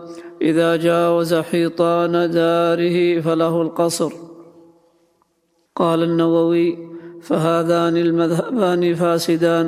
إذا 0.50 0.76
جاوز 0.76 1.34
حيطان 1.34 2.12
داره 2.30 3.20
فله 3.20 3.54
القصر. 3.62 4.12
قال 5.76 6.02
النووي 6.02 6.68
فهذان 7.22 7.96
المذهبان 7.96 8.94
فاسدان 8.94 9.66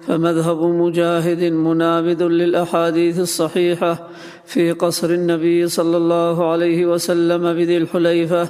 فمذهب 0.00 0.60
مجاهد 0.82 1.42
منابذ 1.52 2.20
للأحاديث 2.40 3.16
الصحيحة 3.28 4.08
في 4.44 4.72
قصر 4.72 5.10
النبي 5.10 5.68
صلى 5.68 5.96
الله 5.96 6.36
عليه 6.50 6.86
وسلم 6.86 7.42
بذي 7.58 7.76
الحليفة 7.76 8.48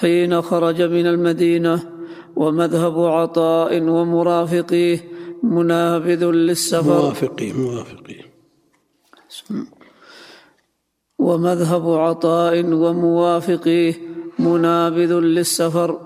حين 0.00 0.42
خرج 0.42 0.82
من 0.82 1.06
المدينة 1.06 1.74
ومذهب 2.36 2.96
عطاء 3.18 3.70
ومرافقيه 3.82 4.98
منابذ 5.42 6.22
للسفر. 6.24 7.02
موافقي 7.02 7.52
موافقي. 7.52 8.18
ومذهب 11.20 11.90
عطاء 11.90 12.64
وموافقيه 12.64 13.94
منابذ 14.38 15.12
للسفر. 15.12 16.00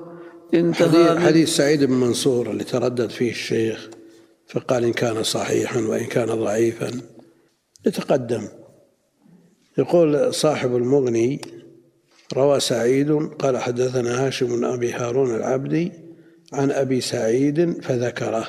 انتهى 0.55 1.21
حديث 1.21 1.57
سعيد 1.57 1.85
بن 1.85 1.93
منصور 1.95 2.51
اللي 2.51 2.65
تردد 2.65 3.11
فيه 3.11 3.31
الشيخ 3.31 3.89
فقال 4.49 4.85
إن 4.85 4.93
كان 4.93 5.23
صحيحا 5.23 5.81
وإن 5.81 6.05
كان 6.05 6.29
ضعيفا. 6.29 6.91
يتقدم. 7.87 8.49
يقول 9.79 10.35
صاحب 10.35 10.77
المغني 10.77 11.41
روى 12.37 12.61
سعيد 12.61 13.13
قال 13.13 13.59
حدثنا 13.59 14.27
هاشم 14.27 14.47
بن 14.47 14.65
أبي 14.65 14.93
هارون 14.93 15.35
العبدي 15.35 15.93
عن 16.53 16.71
أبي 16.71 17.01
سعيد 17.01 17.83
فذكره 17.83 18.47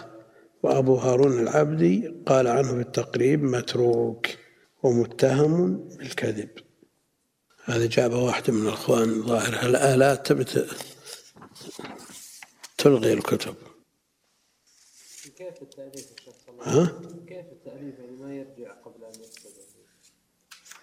وأبو 0.63 0.95
هارون 0.95 1.39
العبدي 1.39 2.13
قال 2.25 2.47
عنه 2.47 2.73
في 2.73 2.79
التقريب 2.79 3.43
متروك. 3.43 4.27
ومتهم 4.85 5.77
بالكذب. 5.77 6.49
هذا 7.65 7.85
جاب 7.85 8.13
واحد 8.13 8.51
من 8.51 8.67
الأخوان 8.67 9.23
ظاهر. 9.23 9.65
الآلات 9.65 10.27
تبت 10.27 10.67
تلغي 12.77 13.13
الكتب. 13.13 13.55
كيف 15.37 15.61
التأليف 15.61 16.13
ها؟ 16.61 17.01
كيف 17.27 17.45
التأليف 17.45 17.99
يعني 17.99 18.11
ما 18.11 18.35
يرجع 18.35 18.73
قبل 18.73 19.03
أن 19.03 19.13
يكتب 19.13 19.49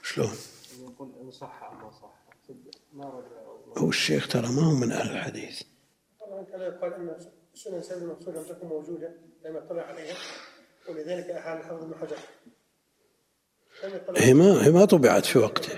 شلون؟ 0.02 0.36
يقول 0.80 1.12
إن 1.20 1.30
صح 1.30 1.62
أو 1.62 1.74
ما 1.74 1.90
صح. 1.90 2.22
ما 2.92 3.04
رجع 3.04 3.78
هو 3.78 3.88
الشيخ 3.88 4.28
ترى 4.28 4.48
ما 4.48 4.62
هو 4.62 4.74
من 4.74 4.92
أهل 4.92 5.10
الحديث. 5.10 5.62
يقال 6.50 6.94
أن 6.94 7.16
السنن 7.54 7.82
سلم 7.82 8.02
المقصود 8.02 8.36
لم 8.36 8.44
تكن 8.44 8.66
موجودة 8.66 9.14
لم 9.44 9.56
يطلع 9.56 9.82
عليها 9.82 10.16
ولذلك 10.88 11.30
أحال 11.30 11.58
الحافظ 11.58 11.84
بن 11.84 11.94
حجر. 11.94 12.18
هي 14.16 14.34
ما 14.34 14.66
هي 14.66 14.70
ما 14.70 14.84
طبعت 14.84 15.26
في 15.26 15.38
وقته 15.38 15.72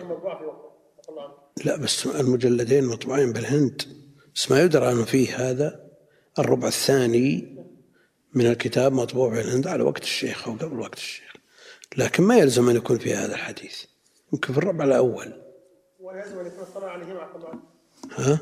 لا 1.64 1.76
بس 1.76 2.06
المجلدين 2.06 2.84
مطبوعين 2.84 3.32
بالهند. 3.32 3.82
بس 4.34 4.50
ما 4.50 4.62
يدرى 4.62 4.92
أنه 4.92 5.04
فيه 5.04 5.50
هذا 5.50 5.80
الربع 6.38 6.68
الثاني 6.68 7.56
من 8.34 8.46
الكتاب 8.46 8.92
مطبوع 8.92 9.34
في 9.34 9.40
الهند 9.40 9.66
على 9.66 9.82
وقت 9.82 10.02
الشيخ 10.02 10.48
أو 10.48 10.54
قبل 10.54 10.80
وقت 10.80 10.98
الشيخ. 10.98 11.32
لكن 11.96 12.22
ما 12.22 12.36
يلزم 12.36 12.68
أن 12.68 12.76
يكون 12.76 12.98
في 12.98 13.14
هذا 13.14 13.34
الحديث. 13.34 13.84
يمكن 14.32 14.52
في 14.52 14.58
الربع 14.58 14.84
الأول. 14.84 15.32
ويلزم 16.00 16.38
أن 16.38 16.46
يكون 16.46 16.60
اطلع 16.60 16.90
عليهما 16.90 17.28
ها؟ 18.16 18.38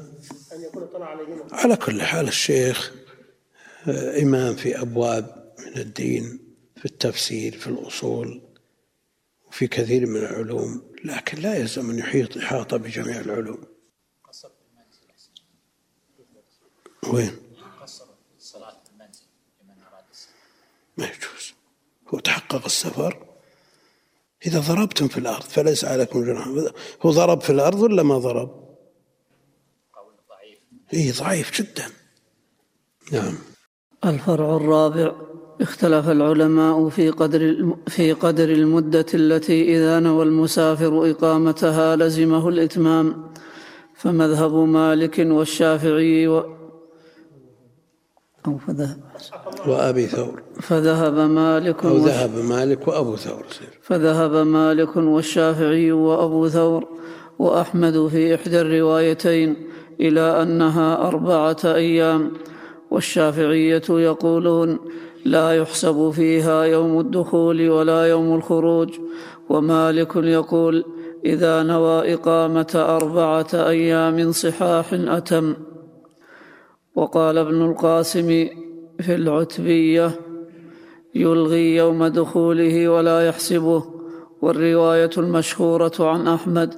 أن 0.52 0.62
يكون 0.62 0.82
اطلع 0.82 1.06
عليهما. 1.06 1.44
على 1.52 1.76
كل 1.76 2.02
حال 2.02 2.28
الشيخ 2.28 2.92
آه، 3.88 4.22
إمام 4.22 4.54
في 4.54 4.80
أبواب 4.80 5.52
من 5.66 5.80
الدين 5.80 6.38
في 6.76 6.84
التفسير 6.84 7.52
في 7.58 7.66
الأصول. 7.66 8.51
وفي 9.52 9.66
كثير 9.66 10.06
من 10.06 10.16
العلوم 10.16 10.82
لكن 11.04 11.38
لا 11.38 11.56
يلزم 11.56 11.90
أن 11.90 11.98
يحيط 11.98 12.36
إحاطة 12.36 12.76
بجميع 12.76 13.20
العلوم. 13.20 13.64
وين؟ 17.08 17.36
في 18.38 18.58
ما 20.96 21.04
يجوز. 21.04 21.54
هو 22.08 22.18
تحقق 22.18 22.64
السفر. 22.64 23.26
إذا 24.46 24.60
ضربتم 24.60 25.08
في 25.08 25.18
الأرض 25.18 25.42
فليس 25.42 25.84
عليكم 25.84 26.24
جناح. 26.24 26.48
هو 27.02 27.10
ضرب 27.10 27.40
في 27.40 27.50
الأرض 27.50 27.80
ولا 27.80 28.02
ما 28.02 28.18
ضرب؟ 28.18 28.48
قول 29.94 30.14
ضعيف 30.28 30.58
إيه 30.92 31.12
ضعيف 31.12 31.60
جدا. 31.60 31.90
نعم. 33.12 33.38
الفرع 34.04 34.56
الرابع. 34.56 35.31
اختلف 35.60 36.08
العلماء 36.08 36.88
في 36.88 37.10
قدر 37.10 37.74
في 37.86 38.12
قدر 38.12 38.48
المدة 38.50 39.06
التي 39.14 39.76
إذا 39.76 40.00
نوى 40.00 40.24
المسافر 40.24 41.10
إقامتها 41.10 41.96
لزمه 41.96 42.48
الإتمام 42.48 43.32
فمذهب 43.94 44.54
مالك 44.54 45.18
والشافعي 45.18 46.28
و 46.28 46.44
أو 48.46 48.58
فذهب. 48.58 49.00
وأبي 49.66 50.06
ثور. 50.06 50.42
فذهب 50.60 51.14
مالك 51.14 51.84
أو 51.84 51.96
ذهب 51.96 52.34
مالك 52.44 52.88
وأبو 52.88 53.16
ثور. 53.16 53.44
فذهب 53.82 54.34
مالك 54.46 54.96
والشافعي 54.96 55.92
وأبو 55.92 56.48
ثور 56.48 56.88
وأحمد 57.38 58.08
في 58.08 58.34
إحدى 58.34 58.60
الروايتين 58.60 59.56
إلى 60.00 60.42
أنها 60.42 61.08
أربعة 61.08 61.56
أيام 61.64 62.32
والشافعية 62.90 63.82
يقولون 63.90 64.78
لا 65.24 65.56
يحسب 65.56 66.10
فيها 66.10 66.62
يوم 66.64 67.00
الدخول 67.00 67.70
ولا 67.70 68.04
يوم 68.04 68.34
الخروج. 68.34 68.90
ومالك 69.48 70.16
يقول 70.16 70.84
إذا 71.24 71.62
نوى 71.62 72.14
إقامة 72.14 72.72
أربعة 72.74 73.46
أيام 73.54 74.32
صحاح 74.32 74.92
أتم. 74.92 75.54
وقال 76.94 77.38
ابن 77.38 77.62
القاسم 77.70 78.48
في 79.00 79.14
العتبية 79.14 80.10
يلغي 81.14 81.76
يوم 81.76 82.06
دخوله 82.06 82.88
ولا 82.88 83.28
يحسبه. 83.28 83.84
والرواية 84.42 85.10
المشهورة 85.18 85.92
عن 86.00 86.28
أحمد 86.28 86.74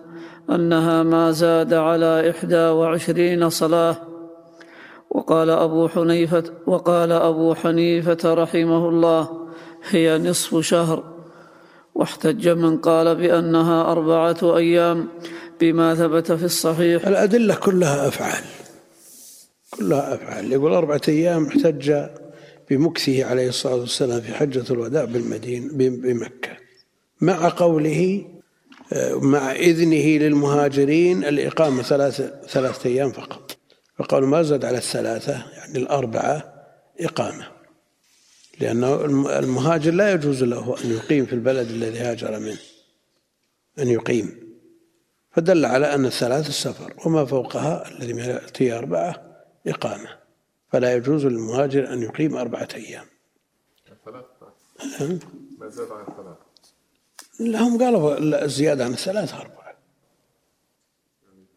أنها 0.51 1.03
ما 1.03 1.31
زاد 1.31 1.75
على 1.75 2.31
إحدى 2.31 2.57
وعشرين 2.57 3.49
صلاة. 3.49 4.14
وقال 5.11 5.51
أبو 5.51 5.89
حنيفة 5.89 6.45
وقال 6.67 7.13
أبو 7.13 7.55
حنيفة 7.55 8.35
رحمه 8.35 8.89
الله 8.89 9.49
هي 9.91 10.19
نصف 10.19 10.61
شهر. 10.61 11.15
واحتج 11.95 12.49
من 12.49 12.79
قال 12.79 13.17
بأنها 13.17 13.93
أربعة 13.93 14.57
أيام 14.57 15.09
بما 15.61 15.95
ثبت 15.95 16.33
في 16.33 16.45
الصحيح. 16.45 17.07
الأدلة 17.07 17.55
كلها 17.55 18.09
أفعال. 18.09 18.45
كلها 19.79 20.15
أفعال. 20.15 20.53
يقول 20.53 20.73
أربعة 20.73 21.01
أيام 21.09 21.47
احتج 21.47 22.07
بمكثه 22.71 23.25
عليه 23.25 23.49
الصلاة 23.49 23.77
والسلام 23.77 24.21
في 24.21 24.35
حجة 24.35 24.65
الوداع 24.71 25.05
بالمدينة 25.05 25.69
بمكة. 25.73 26.51
مع 27.21 27.49
قوله 27.49 28.25
مع 29.15 29.53
إذنه 29.53 30.27
للمهاجرين 30.27 31.25
الإقامة 31.25 31.83
ثلاثة 31.83 32.33
ثلاثة 32.49 32.91
أيام 32.91 33.13
فقط. 33.13 33.44
فقالوا 33.99 34.29
ما 34.29 34.43
زاد 34.43 34.65
على 34.65 34.79
الثلاثة 34.79 35.33
يعني 35.53 35.79
الأربعة 35.79 36.55
إقامة. 37.01 37.49
لأنه 38.61 39.05
المهاجر 39.39 39.91
لا 39.91 40.13
يجوز 40.13 40.45
له 40.45 40.77
أن 40.85 40.91
يقيم 40.91 41.27
في 41.27 41.33
البلد 41.33 41.71
الذي 41.71 41.99
هاجر 41.99 42.39
منه 42.39 42.59
أن 43.79 43.89
يقيم. 43.89 44.45
فدل 45.31 45.65
على 45.65 45.95
أن 45.95 46.07
الثلاث 46.07 46.49
السفر 46.49 46.95
وما 47.07 47.25
فوقها 47.25 47.89
الذي 47.89 48.21
يأتي 48.21 48.73
أربعة 48.73 49.43
إقامة. 49.67 50.09
فلا 50.73 50.95
يجوز 50.95 51.27
للمهاجر 51.27 51.93
أن 51.93 52.03
يقيم 52.03 52.37
أربعة 52.37 52.69
أيام. 52.75 53.07
الثلاث 53.93 54.25
ما 55.59 55.69
زاد 55.69 55.89
عن 55.91 56.05
الثلاث 56.09 56.37
لهم 57.41 57.79
قالوا 57.79 58.19
الزيادة 58.45 58.85
عن 58.85 58.93
الثلاث 58.93 59.35
أربعة. 59.35 59.64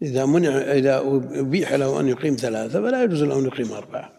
إذا 0.02 0.26
منع 0.26 0.50
إذا 0.50 1.00
أبيح 1.40 1.74
له 1.74 2.00
أن 2.00 2.08
يقيم 2.08 2.36
ثلاثة 2.36 2.82
فلا 2.82 3.04
يجوز 3.04 3.24
له 3.24 3.40
أن 3.40 3.46
يقيم 3.46 3.72
أربعة. 3.72 4.14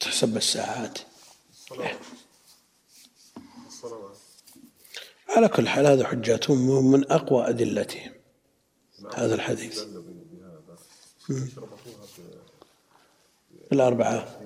تحسب 0.00 0.36
الساعات. 0.36 0.98
على 5.36 5.48
كل 5.48 5.68
حال 5.68 5.86
هذا 5.86 6.06
حجتهم 6.06 6.90
من 6.90 7.12
أقوى 7.12 7.48
أدلتهم 7.48 8.12
هذا 9.14 9.34
الحديث. 9.34 9.82
الأربعة. 13.72 14.40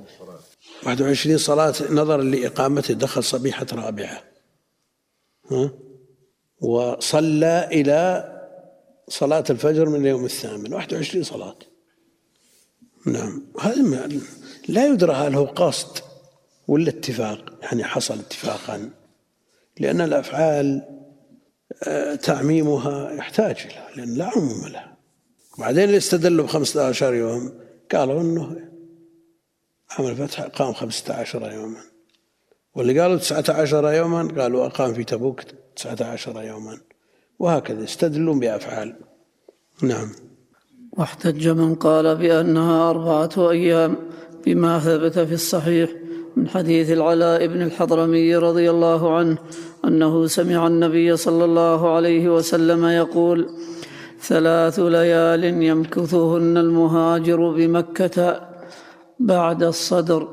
21 0.82 1.38
صلاة. 1.38 1.74
نظرا 1.90 2.22
لإقامته 2.22 2.94
دخل 2.94 3.24
صبيحة 3.24 3.66
رابعة. 3.72 4.24
ها؟ 5.50 5.70
وصلى 6.60 7.68
إلى 7.72 8.31
صلاة 9.08 9.44
الفجر 9.50 9.88
من 9.88 10.00
اليوم 10.00 10.24
الثامن 10.24 10.72
21 10.74 11.24
صلاة. 11.24 11.56
نعم. 13.06 13.42
هذا 13.60 14.08
لا 14.68 14.86
يدرى 14.86 15.12
هل 15.12 15.34
هو 15.34 15.44
قصد 15.44 15.98
ولا 16.68 16.88
اتفاق 16.88 17.58
يعني 17.62 17.84
حصل 17.84 18.18
اتفاقا. 18.18 18.90
لأن 19.80 20.00
الأفعال 20.00 20.82
آه، 21.82 22.14
تعميمها 22.14 23.12
يحتاج 23.12 23.56
إلى 23.56 23.96
لأن 23.96 24.14
لا 24.14 24.24
عموم 24.24 24.66
لها. 24.66 24.96
وبعدين 25.58 25.84
اللي 25.84 25.96
استدلوا 25.96 26.46
ب 26.46 26.48
15 26.48 27.14
يوم 27.14 27.52
قالوا 27.92 28.20
أنه 28.20 28.68
عام 29.90 30.06
الفتح 30.06 30.40
قام 30.40 30.72
خمسة 30.72 31.14
عشر 31.14 31.52
يوما. 31.52 31.80
واللي 32.74 33.00
قالوا 33.00 33.16
تسعة 33.16 33.44
عشر 33.48 33.92
يوما 33.92 34.42
قالوا 34.42 34.66
أقام 34.66 34.94
في 34.94 35.04
تبوك 35.04 35.42
تسعة 35.76 35.96
عشر 36.00 36.42
يوما. 36.42 36.80
وهكذا 37.42 37.82
يستدلون 37.82 38.40
بأفعال. 38.40 38.94
نعم. 39.82 40.08
واحتج 40.92 41.48
من 41.48 41.74
قال 41.74 42.16
بأنها 42.16 42.90
أربعة 42.90 43.50
أيام 43.50 43.96
بما 44.46 44.78
ثبت 44.78 45.18
في 45.18 45.34
الصحيح 45.34 45.90
من 46.36 46.48
حديث 46.48 46.90
العلاء 46.90 47.46
بن 47.46 47.62
الحضرمي 47.62 48.36
رضي 48.36 48.70
الله 48.70 49.16
عنه 49.16 49.38
أنه 49.84 50.26
سمع 50.26 50.66
النبي 50.66 51.16
صلى 51.16 51.44
الله 51.44 51.94
عليه 51.94 52.34
وسلم 52.34 52.84
يقول 52.84 53.38
ثلاث 54.20 54.80
ليال 54.80 55.44
يمكثهن 55.44 56.56
المهاجر 56.56 57.50
بمكة 57.50 58.40
بعد 59.20 59.62
الصدر. 59.62 60.28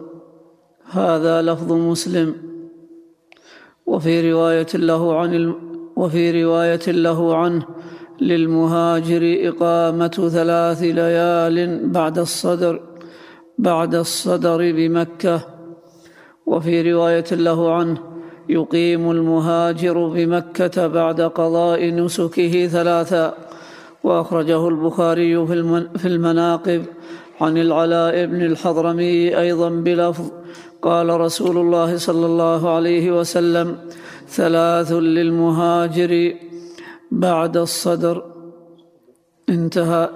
هذا 0.92 1.42
لفظ 1.42 1.72
مسلم. 1.72 2.36
وفي 3.86 4.32
رواية 4.32 4.68
له 4.74 5.20
عن 5.20 5.34
وفي 6.00 6.44
رواية 6.44 6.86
له 6.88 7.36
عنه 7.36 7.66
للمهاجر 8.22 9.24
إقامة 9.50 10.30
ثلاث 10.38 10.82
ليال 10.84 11.58
بعد 11.90 12.20
الصدر 12.20 12.82
بعد 13.58 13.96
الصدر 13.96 14.72
بمكة. 14.72 15.42
وفي 16.46 16.92
رواية 16.92 17.30
له 17.32 17.60
عنه 17.74 17.98
يقيم 18.50 19.12
المهاجر 19.12 20.08
بمكة 20.08 20.88
بعد 20.88 21.22
قضاء 21.22 21.90
نسكه 21.90 22.68
ثلاثا. 22.68 23.34
وأخرجه 24.04 24.68
البخاري 24.68 25.48
في 25.98 26.08
المناقب 26.08 26.82
عن 27.42 27.58
العلاء 27.58 28.26
بن 28.26 28.42
الحضرمي 28.42 29.40
أيضا 29.40 29.70
بلفظ. 29.70 30.32
قال 30.82 31.20
رسول 31.22 31.58
الله 31.58 31.98
صلى 31.98 32.26
الله 32.26 32.70
عليه 32.70 33.20
وسلم 33.20 33.78
ثلاث 34.30 34.92
للمهاجر 34.92 36.34
بعد 37.12 37.58
الصدر. 37.58 38.24
انتهى. 39.50 40.10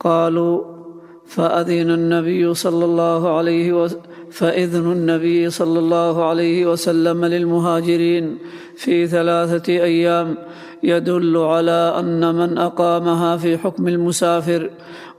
قالوا 0.00 0.78
فأذن 1.26 1.90
النبي 1.90 2.54
صلى 2.54 2.84
الله 2.84 3.36
عليه 3.36 3.72
وسلم 3.72 4.02
فإذن 4.30 4.92
النبي 4.92 5.50
صلى 5.50 5.78
الله 5.78 6.24
عليه 6.24 6.66
وسلم 6.66 7.24
للمهاجرين 7.24 8.38
في 8.76 9.06
ثلاثة 9.06 9.72
أيام 9.72 10.36
يدل 10.82 11.36
على 11.36 11.94
أن 11.98 12.34
من 12.34 12.58
أقامها 12.58 13.36
في 13.36 13.58
حكم 13.58 13.88
المسافر 13.88 14.70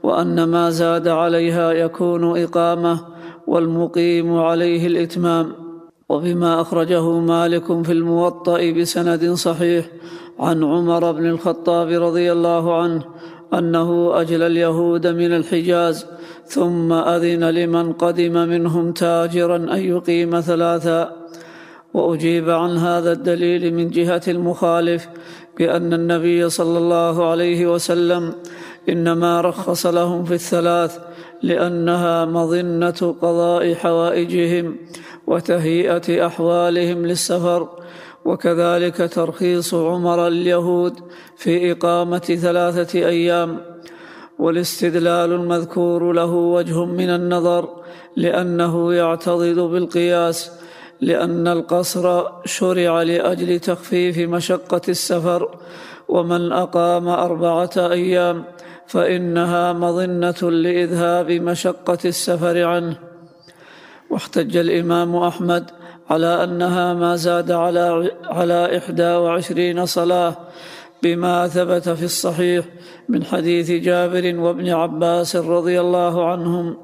وأن 0.02 0.44
ما 0.44 0.70
زاد 0.70 1.08
عليها 1.08 1.72
يكون 1.72 2.42
إقامة 2.42 3.00
والمقيم 3.46 4.36
عليه 4.36 4.86
الإتمام. 4.86 5.69
وبما 6.10 6.60
أخرجه 6.60 7.10
مالك 7.18 7.82
في 7.82 7.92
الموطأ 7.92 8.70
بسند 8.70 9.32
صحيح 9.32 9.84
عن 10.38 10.64
عمر 10.64 11.12
بن 11.12 11.26
الخطاب 11.26 11.88
رضي 11.88 12.32
الله 12.32 12.82
عنه 12.82 13.02
أنه 13.54 14.20
أجلى 14.20 14.46
اليهود 14.46 15.06
من 15.06 15.36
الحجاز 15.36 16.06
ثم 16.46 16.92
أذن 16.92 17.44
لمن 17.50 17.92
قدم 17.92 18.32
منهم 18.32 18.92
تاجرا 18.92 19.56
أن 19.56 19.78
يقيم 19.78 20.40
ثلاثا. 20.40 21.20
وأجيب 21.94 22.50
عن 22.50 22.76
هذا 22.76 23.12
الدليل 23.12 23.74
من 23.74 23.90
جهة 23.90 24.22
المخالف 24.28 25.08
بأن 25.58 25.92
النبي 25.92 26.48
صلى 26.48 26.78
الله 26.78 27.30
عليه 27.30 27.66
وسلم 27.66 28.32
إنما 28.88 29.40
رخص 29.40 29.86
لهم 29.86 30.24
في 30.24 30.34
الثلاث 30.34 30.98
لأنها 31.42 32.24
مظنة 32.24 33.14
قضاء 33.22 33.74
حوائجهم 33.74 34.76
وتهيئة 35.30 36.26
أحوالهم 36.26 37.06
للسفر 37.06 37.68
وكذلك 38.24 38.96
ترخيص 39.14 39.74
عمر 39.74 40.26
اليهود 40.26 40.94
في 41.36 41.72
إقامة 41.72 42.18
ثلاثة 42.18 42.98
أيام. 42.98 43.60
والاستدلال 44.38 45.32
المذكور 45.32 46.12
له 46.12 46.32
وجه 46.34 46.84
من 46.84 47.10
النظر 47.10 47.68
لأنه 48.16 48.94
يعتضد 48.94 49.58
بالقياس 49.58 50.50
لأن 51.00 51.48
القصر 51.48 52.04
شرع 52.44 53.02
لأجل 53.02 53.58
تخفيف 53.58 54.18
مشقة 54.18 54.80
السفر. 54.88 55.58
ومن 56.08 56.52
أقام 56.52 57.08
أربعة 57.08 57.76
أيام 57.76 58.44
فإنها 58.86 59.72
مظنة 59.72 60.50
لإذهاب 60.50 61.30
مشقة 61.30 61.98
السفر 62.04 62.64
عنه. 62.64 63.09
واحتج 64.10 64.56
الإمام 64.56 65.16
أحمد 65.16 65.70
على 66.10 66.44
أنها 66.44 66.94
ما 66.94 67.16
زاد 67.16 67.50
على 67.50 68.10
على 68.24 68.78
إحدى 68.78 69.10
وعشرين 69.22 69.86
صلاة 69.86 70.36
بما 71.02 71.48
ثبت 71.48 71.88
في 71.88 72.04
الصحيح 72.04 72.64
من 73.08 73.24
حديث 73.24 73.70
جابر 73.70 74.36
وابن 74.40 74.68
عباس 74.68 75.36
رضي 75.36 75.80
الله 75.80 76.30
عنهم 76.30 76.76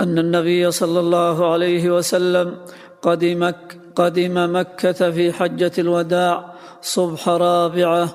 أن 0.00 0.18
النبي 0.18 0.70
صلى 0.70 1.00
الله 1.00 1.52
عليه 1.52 1.90
وسلم 1.90 2.56
قدم 3.02 3.52
قدم 3.96 4.56
مكة 4.56 5.10
في 5.10 5.32
حجة 5.32 5.72
الوداع 5.78 6.54
صبح 6.82 7.28
رابعة 7.28 8.08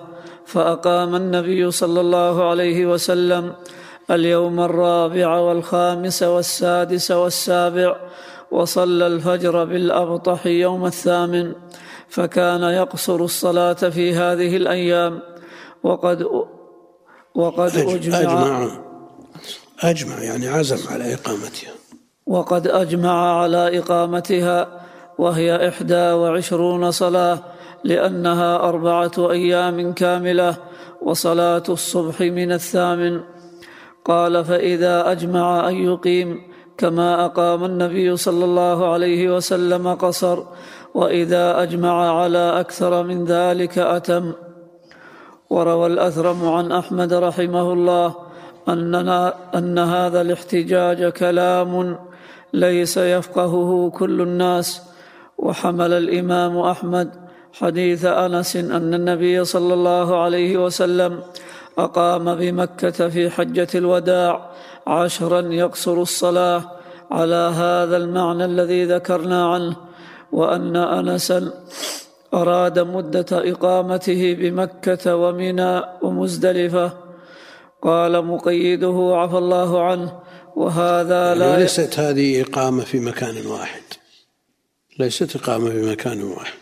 فأقام 0.46 1.16
النبي 1.16 1.72
صلى 1.72 2.02
الله 2.02 2.50
عليه 2.50 2.86
وسلم 2.86 3.54
اليوم 4.12 4.60
الرابع 4.60 5.38
والخامس 5.38 6.24
والسادس 6.24 7.12
والسابع 7.12 7.96
وصلى 8.52 9.08
الفجر 9.08 9.66
بالأبطح 9.66 10.46
يوم 10.46 10.86
الثامن 10.86 11.54
فكان 12.10 12.64
يقصر 12.64 13.16
الصلاة 13.16 13.74
في 13.74 14.16
هذه 14.16 14.58
الأيام. 14.58 15.20
وقد 15.84 16.28
وقد 17.36 17.78
أجمع 17.78 18.20
أجمع, 18.20 18.82
أجمع 19.80 20.24
يعني 20.24 20.48
عزم 20.48 20.94
على 20.94 21.14
إقامتها. 21.14 21.72
وقد 22.26 22.68
أجمع 22.68 23.42
على 23.42 23.80
إقامتها 23.80 24.68
وهي 25.18 25.68
إحدى 25.70 26.12
وعشرون 26.12 26.92
صلاة 26.92 27.40
لأنها 27.84 28.56
أربعة 28.56 29.32
أيام 29.32 29.94
كاملة 29.94 30.58
وصلاة 31.02 31.64
الصبح 31.70 32.22
من 32.22 32.52
الثامن. 32.52 33.22
قال 34.06 34.46
فإذا 34.46 35.12
أجمع 35.12 35.70
أن 35.70 35.76
يقيم 35.76 36.42
كما 36.78 37.26
أقام 37.26 37.66
النبي 37.66 38.18
صلى 38.18 38.46
الله 38.46 38.94
عليه 38.94 39.36
وسلم 39.36 39.88
قصر 39.88 40.44
وإذا 40.94 41.64
أجمع 41.64 42.22
على 42.22 42.60
أكثر 42.60 43.04
من 43.04 43.26
ذلك 43.26 43.78
أتم. 43.78 44.34
وروى 45.50 45.88
الأثرم 45.88 46.50
عن 46.50 46.72
أحمد 46.72 47.14
رحمه 47.14 47.74
الله 47.74 48.16
أننا 48.70 49.34
أن 49.56 49.80
هذا 49.80 50.22
الاحتجاج 50.22 51.06
كلام 51.12 51.98
ليس 52.54 52.98
يفقهه 52.98 53.90
كل 53.90 54.22
الناس 54.22 54.82
وحمل 55.38 55.94
الإمام 55.94 56.58
أحمد 56.58 57.10
حديث 57.54 58.06
أنس 58.06 58.56
أن 58.56 58.94
النبي 58.94 59.46
صلى 59.46 59.74
الله 59.74 60.24
عليه 60.24 60.66
وسلم 60.66 61.20
أقام 61.78 62.36
بمكة 62.36 63.10
في 63.10 63.30
حجة 63.30 63.68
الوداع 63.76 64.52
عشرا 64.88 65.42
يقصر 65.42 66.02
الصلاة 66.02 66.72
على 67.12 67.52
هذا 67.56 67.98
المعنى 67.98 68.46
الذي 68.46 68.86
ذكرنا 68.86 69.54
عنه 69.54 69.76
وأن 70.32 70.76
أنسا 70.76 71.54
أراد 72.34 72.80
مدة 72.80 73.26
إقامته 73.32 74.34
بمكة 74.34 75.16
ومنى 75.16 75.82
ومزدلفة. 76.02 76.98
قال 77.82 78.26
مقيده 78.26 79.12
عفى 79.14 79.38
الله 79.38 79.84
عنه 79.84 80.20
وهذا 80.56 81.36
لا 81.36 81.50
يعني 81.50 81.62
ليست 81.62 82.00
هذه 82.00 82.42
إقامة 82.42 82.84
في 82.84 83.00
مكان 83.00 83.46
واحد. 83.46 83.82
ليست 85.00 85.36
إقامة 85.36 85.70
في 85.70 85.92
مكان 85.92 86.24
واحد. 86.24 86.58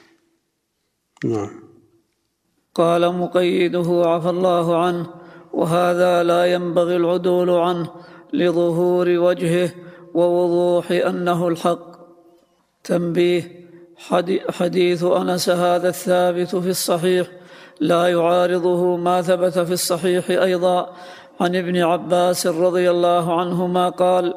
نعم. 1.26 1.67
قال 2.78 3.14
مقيده 3.16 4.02
عفى 4.06 4.30
الله 4.30 4.78
عنه 4.78 5.06
وهذا 5.54 6.24
لا 6.24 6.46
ينبغي 6.46 6.96
العدول 6.96 7.50
عنه 7.50 7.88
لظهور 8.34 9.10
وجهه 9.10 9.70
ووضوح 10.14 10.92
أنه 10.92 11.48
الحق. 11.48 11.98
تنبيه 12.84 13.42
حديث 14.50 15.04
أنس 15.04 15.50
هذا 15.50 15.90
الثابت 15.90 16.56
في 16.56 16.70
الصحيح 16.70 17.28
لا 17.80 18.08
يعارضه 18.08 18.96
ما 18.98 19.22
ثبت 19.22 19.60
في 19.60 19.74
الصحيح 19.74 20.30
أيضا. 20.30 20.90
عن 21.42 21.56
ابن 21.56 21.78
عباس 21.78 22.48
رضي 22.48 22.92
الله 22.92 23.40
عنهما 23.40 23.90
قال 23.90 24.34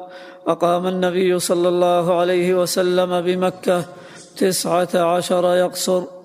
أقام 0.47 0.87
النبي 0.87 1.39
صلى 1.39 1.67
الله 1.67 2.19
عليه 2.19 2.53
وسلم 2.61 3.21
بمكة 3.21 3.85
تسعة 4.37 4.93
عشر 4.95 5.55
يقصر. 5.55 6.20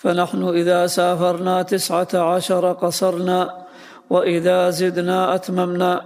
فنحن 0.00 0.42
إذا 0.48 0.86
سافرنا 0.86 1.62
تسعة 1.62 2.08
عشر 2.14 2.72
قصرنا 2.72 3.40
وإذا 4.10 4.70
زدنا 4.70 5.34
أتممنا 5.34 6.02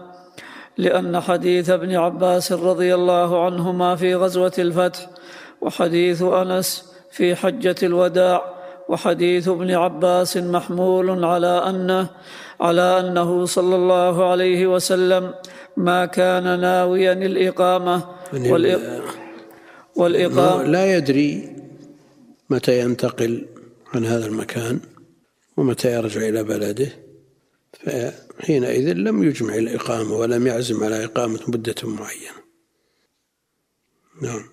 لأن 0.78 1.20
حديث 1.20 1.70
ابن 1.70 1.94
عباس 1.96 2.52
رضي 2.52 2.94
الله 2.94 3.44
عنهما 3.44 3.96
في 3.96 4.14
غزوة 4.14 4.52
الفتح 4.58 5.06
وحديث 5.60 6.22
أنس 6.22 6.84
في 7.10 7.34
حجة 7.36 7.74
الوداع 7.82 8.54
وحديث 8.88 9.48
ابن 9.48 9.70
عباس 9.70 10.36
محمول 10.36 11.24
على 11.24 11.54
أنه 11.68 12.06
على 12.60 13.00
أنه 13.00 13.44
صلى 13.44 13.76
الله 13.76 14.30
عليه 14.30 14.66
وسلم 14.66 15.34
ما 15.76 16.06
كان 16.06 16.60
ناويا 16.60 17.12
الإقامة 17.12 18.02
والإقامة 19.96 20.62
لا 20.62 20.96
يدري 20.96 21.56
متى 22.50 22.80
ينتقل. 22.80 23.53
عن 23.94 24.04
هذا 24.04 24.26
المكان 24.26 24.80
ومتى 25.56 25.92
يرجع 25.92 26.20
إلى 26.20 26.42
بلده 26.44 26.88
فحينئذ 27.72 28.92
لم 28.92 29.22
يجمع 29.22 29.54
الإقامة 29.54 30.12
ولم 30.12 30.46
يعزم 30.46 30.84
على 30.84 31.04
إقامة 31.04 31.40
مدة 31.48 31.74
معينة. 31.84 32.44
نعم. 34.22 34.44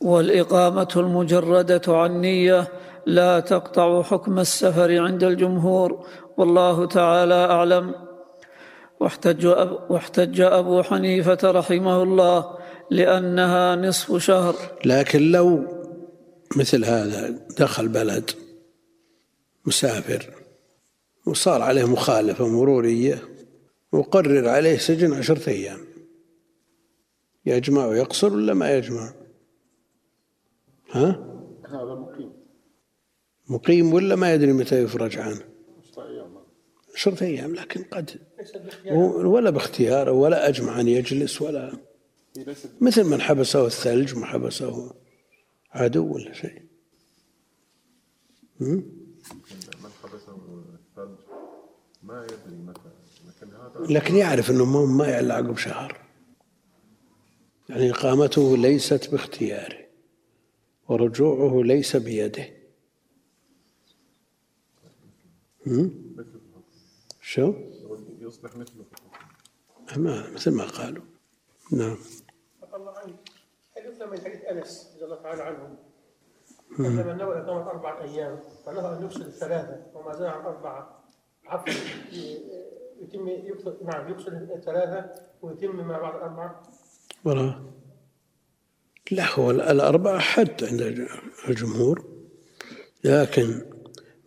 والإقامة 0.00 0.88
المجردة 0.96 1.82
عن 1.88 2.20
نية 2.20 2.68
لا 3.06 3.40
تقطع 3.40 4.02
حكم 4.02 4.38
السفر 4.38 4.98
عند 4.98 5.24
الجمهور 5.24 6.06
والله 6.36 6.86
تعالى 6.86 7.34
أعلم. 7.34 7.94
واحتج, 9.00 9.46
أب 9.46 9.90
واحتج 9.90 10.40
أبو 10.40 10.82
حنيفة 10.82 11.38
رحمه 11.44 12.02
الله 12.02 12.58
لأنها 12.90 13.76
نصف 13.76 14.16
شهر. 14.16 14.54
لكن 14.84 15.30
لو 15.30 15.64
مثل 16.56 16.84
هذا 16.84 17.38
دخل 17.58 17.88
بلد 17.88 18.30
مسافر 19.66 20.34
وصار 21.26 21.62
عليه 21.62 21.84
مخالفة 21.84 22.48
مرورية 22.48 23.28
وقرر 23.92 24.48
عليه 24.48 24.78
سجن 24.78 25.12
عشرة 25.12 25.50
أيام. 25.50 25.80
يجمع 27.46 27.86
ويقصر 27.86 28.32
ولا 28.34 28.54
ما 28.54 28.76
يجمع؟ 28.76 29.14
ها؟ 30.90 31.08
هذا 31.66 31.94
مقيم. 31.94 32.32
مقيم 33.48 33.92
ولا 33.92 34.16
ما 34.16 34.34
يدري 34.34 34.52
متى 34.52 34.82
يفرج 34.82 35.18
عنه؟ 35.18 35.40
عشرة 36.94 37.24
أيام 37.24 37.54
لكن 37.54 37.82
قد 37.82 38.20
ولا 39.24 39.50
باختياره 39.50 40.12
ولا 40.12 40.48
أجمع 40.48 40.80
أن 40.80 40.88
يجلس 40.88 41.42
ولا 41.42 41.72
مثل 42.80 43.04
من 43.04 43.20
حبسه 43.20 43.66
الثلج 43.66 44.16
ما 44.16 44.26
حبسه 44.26 44.94
عدو 45.72 46.14
ولا 46.14 46.32
شيء 46.32 46.62
من 48.60 48.82
حبسه 50.02 50.64
الثلج 50.74 51.18
ما 52.02 52.24
يدري 52.24 52.56
متى 52.56 52.90
لكن 53.80 54.16
يعرف 54.16 54.50
أنه 54.50 54.84
ما 54.86 55.08
يعلق 55.08 55.40
بشهر. 55.40 56.00
يعني 57.68 57.90
إقامته 57.90 58.56
ليست 58.56 59.10
باختياره 59.10 59.86
ورجوعه 60.88 61.62
ليس 61.64 61.96
بيده. 61.96 62.48
شو؟ 67.20 67.54
يصبح 68.20 68.56
مثله 68.56 68.84
ما 69.96 70.30
مثل 70.30 70.50
ما 70.50 70.64
قالوا. 70.64 71.04
نعم. 71.72 71.96
الله 72.74 72.98
عنه 72.98 73.14
حديث 73.76 74.02
من 74.02 74.20
حديث 74.20 74.44
أنس 74.44 74.92
رضي 74.94 75.04
الله 75.04 75.22
تعالى 75.22 75.42
عنه 75.42 75.76
عندما 76.78 77.14
نوى 77.14 77.38
إقامة 77.38 77.70
أربعة 77.70 78.02
أيام 78.02 78.40
فله 78.66 78.98
أن 78.98 79.06
يفصل 79.06 79.20
الثلاثة 79.20 79.82
وما 79.94 80.16
زال 80.16 80.26
عن 80.26 80.44
أربعة 80.44 81.04
عفوا 81.46 81.72
يتم 83.02 83.28
يفصل 83.28 83.76
نعم 83.84 84.12
يفصل 84.12 84.32
الثلاثة 84.32 85.10
ويتم 85.42 85.76
ما 85.76 85.98
بعد 85.98 86.14
أربعة 86.14 86.62
ولا. 87.24 87.54
لا 89.10 89.34
هو 89.34 89.50
الأربعة 89.50 90.18
حد 90.18 90.64
عند 90.64 91.08
الجمهور. 91.48 92.04
لكن 93.04 93.62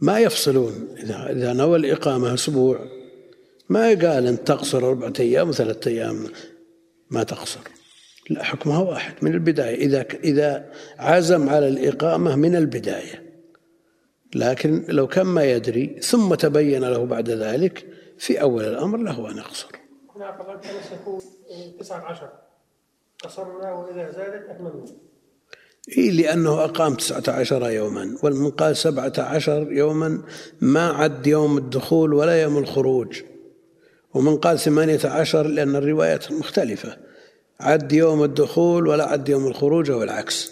ما 0.02 0.20
يفصلون. 0.20 0.96
إذا 0.98 1.32
إذا 1.32 1.54
نوى 1.54 1.78
الإقامة 1.78 2.34
أسبوع 2.34 2.80
ما 3.70 3.88
قال 3.88 4.28
أن 4.28 4.44
تقصر 4.44 4.88
أربعة 4.88 5.14
أيام 5.20 5.50
وثلاثة 5.50 5.92
أيام 5.92 6.28
ما 7.12 7.24
تقصر. 7.24 7.60
لا 8.30 8.44
حكمها 8.44 8.80
واحد 8.80 9.14
من 9.22 9.34
البداية. 9.34 9.76
إذا 9.76 10.06
إذا 10.24 10.72
عزم 10.98 11.50
على 11.50 11.68
الإقامة 11.68 12.36
من 12.36 12.56
البداية. 12.56 13.30
لكن 14.36 14.86
لو 14.90 15.08
كان 15.08 15.26
ما 15.26 15.44
يدري 15.44 16.00
ثم 16.02 16.36
تبين 16.36 16.84
له 16.84 17.06
بعد 17.06 17.30
ذلك 17.30 17.89
في 18.20 18.42
أول 18.42 18.64
الأمر 18.64 18.98
له 18.98 19.32
أن 19.32 19.38
يقصر. 19.38 19.68
هنا 20.16 20.60
كان 20.64 20.74
سيكون 20.90 21.20
تسعة 21.80 22.00
عشر. 22.00 22.30
قصرنا 23.24 23.74
وإذا 23.74 24.12
زادت 24.12 24.50
أكملنا 24.50 24.86
إيه 25.98 26.12
لأنه 26.12 26.64
أقام 26.64 26.96
تسعة 26.96 27.24
عشر 27.40 27.70
يوما 27.70 28.18
والمن 28.24 28.52
قال 28.52 28.78
سبعة 28.78 29.14
عشر 29.18 29.72
يوما 29.72 30.22
ما 30.62 30.90
عد 30.90 31.28
يوم 31.28 31.58
الدخول 31.58 32.14
ولا 32.14 32.42
يوم 32.42 32.58
الخروج. 32.58 33.22
ومن 34.14 34.38
قال 34.38 34.60
ثمانية 34.60 35.00
عشر 35.06 35.48
لأن 35.48 35.76
الروايات 35.76 36.32
مختلفة. 36.32 36.98
عد 37.60 37.92
يوم 37.92 38.24
الدخول 38.24 38.88
ولا 38.88 39.06
عد 39.06 39.30
يوم 39.30 39.48
الخروج 39.48 39.92
أو 39.92 40.04
العكس 40.04 40.52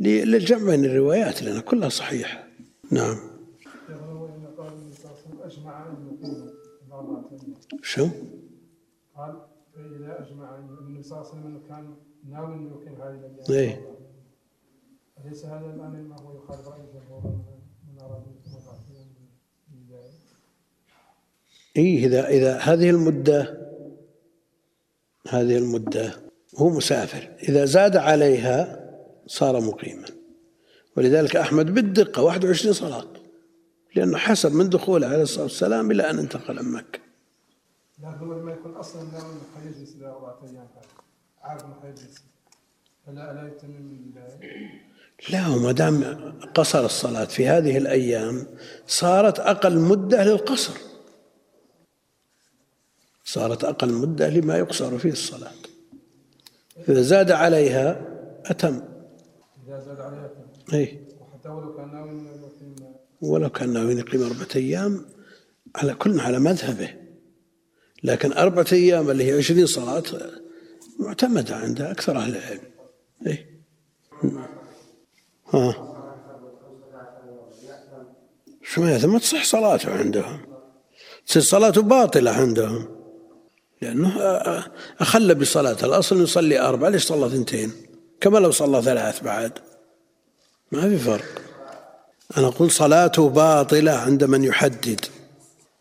للجمع 0.00 0.70
بين 0.70 0.84
الروايات 0.84 1.42
لأن 1.42 1.60
كلها 1.60 1.88
صحيحة. 1.88 2.44
نعم 2.90 3.30
أجمع 5.44 5.86
أن 5.88 6.18
يقيم 6.22 6.50
الأربعة 6.88 7.24
شو؟ 7.82 8.08
قال 9.16 9.34
فإذا 9.74 10.26
أجمع 10.26 10.58
النبي 10.58 11.02
صلى 11.02 11.18
الله 11.18 11.30
عليه 11.30 11.40
وسلم 11.40 11.62
كان 11.68 11.94
ناوي 12.30 12.54
أن 12.54 12.66
يقيم 12.66 12.94
هذه 13.02 13.14
الأيام. 13.14 13.50
إيه. 13.50 13.96
أليس 15.24 15.44
هذا 15.44 15.66
الأمر 15.66 15.98
ما 15.98 16.20
هو 16.20 16.44
يخالف 16.44 16.68
رأي 16.68 16.80
الجمهور 16.80 17.22
من 17.88 18.00
أراد؟ 18.00 18.22
إيه 21.76 22.06
إذا 22.06 22.28
إذا 22.28 22.58
هذه 22.58 22.90
المدة 22.90 23.68
هذه 25.28 25.58
المدة 25.58 26.12
هو 26.56 26.70
مسافر. 26.70 27.36
إذا 27.48 27.64
زاد 27.64 27.96
عليها 27.96 28.90
صار 29.26 29.60
مقيما. 29.60 30.06
ولذلك 30.96 31.36
أحمد 31.36 31.74
بالدقة 31.74 32.22
21 32.22 32.72
صلاة. 32.72 33.06
لأنه 33.96 34.18
حسب 34.18 34.54
من 34.54 34.68
دخوله 34.68 35.06
عليه 35.06 35.22
الصلاة 35.22 35.42
والسلام 35.42 35.90
إلى 35.90 36.10
أن 36.10 36.18
انتقل 36.18 36.64
من 36.64 36.72
مكة. 36.72 37.09
لكن 38.02 38.30
لما 38.30 38.52
يكون 38.52 38.74
أصلا 38.74 39.02
ناوي 39.02 39.34
حيجلس 39.54 39.94
إلى 39.94 40.06
أربعة 40.06 40.38
أيام 40.42 40.68
عارف 41.42 41.64
أنه 41.64 41.74
حيجلس. 41.82 42.24
فلا 43.06 43.32
لا 43.32 43.48
يتم 43.48 43.70
من 43.70 43.96
البداية 43.96 44.40
لا 45.30 45.48
وما 45.48 45.72
دام 45.72 46.04
قصر 46.54 46.84
الصلاة 46.84 47.24
في 47.24 47.48
هذه 47.48 47.78
الأيام 47.78 48.46
صارت 48.86 49.40
أقل 49.40 49.78
مدة 49.78 50.24
للقصر. 50.24 50.72
صارت 53.24 53.64
أقل 53.64 53.92
مدة 53.92 54.28
لما 54.28 54.58
يقصر 54.58 54.98
فيه 54.98 55.12
الصلاة. 55.12 55.52
إذا 56.88 57.02
زاد 57.02 57.30
عليها 57.30 58.00
أتم. 58.46 58.82
إذا 59.66 59.80
زاد 59.80 60.00
عليها 60.00 60.28
تم. 60.28 60.76
أي 60.76 61.00
وحتى 61.20 61.48
ولو 61.48 61.76
كان 61.76 61.92
ناوي 61.92 62.20
ولو 63.22 63.50
كان 63.50 63.72
ناوي 63.72 63.94
يقيم 63.94 64.22
أربعة 64.22 64.48
أيام 64.56 65.04
على 65.76 65.94
كل 65.94 66.20
على 66.20 66.38
مذهبه. 66.38 66.99
لكن 68.04 68.32
أربعة 68.32 68.66
أيام 68.72 69.10
اللي 69.10 69.24
هي 69.24 69.38
عشرين 69.38 69.66
صلاة 69.66 70.02
معتمدة 70.98 71.56
عند 71.56 71.80
أكثر 71.80 72.16
أهل 72.16 72.36
العلم. 72.36 72.60
إيه؟ 73.26 73.46
ها. 75.54 75.86
شو 78.62 78.82
ما 78.82 79.18
تصح 79.18 79.44
صلاته 79.44 79.98
عندهم. 79.98 80.40
تصير 81.26 81.42
صلاته 81.42 81.82
باطلة 81.82 82.30
عندهم. 82.30 82.88
لأنه 83.82 84.18
أخل 85.00 85.34
بصلاة. 85.34 85.76
الأصل 85.82 86.22
يصلي 86.22 86.60
أربعة 86.60 86.88
ليش 86.88 87.04
صلى 87.04 87.30
ثنتين؟ 87.30 87.72
كما 88.20 88.38
لو 88.38 88.50
صلى 88.50 88.82
ثلاث 88.82 89.22
بعد. 89.22 89.52
ما 90.72 90.80
في 90.80 90.98
فرق. 90.98 91.42
أنا 92.36 92.46
أقول 92.46 92.70
صلاته 92.70 93.28
باطلة 93.28 93.92
عند 93.92 94.24
من 94.24 94.44
يحدد. 94.44 95.00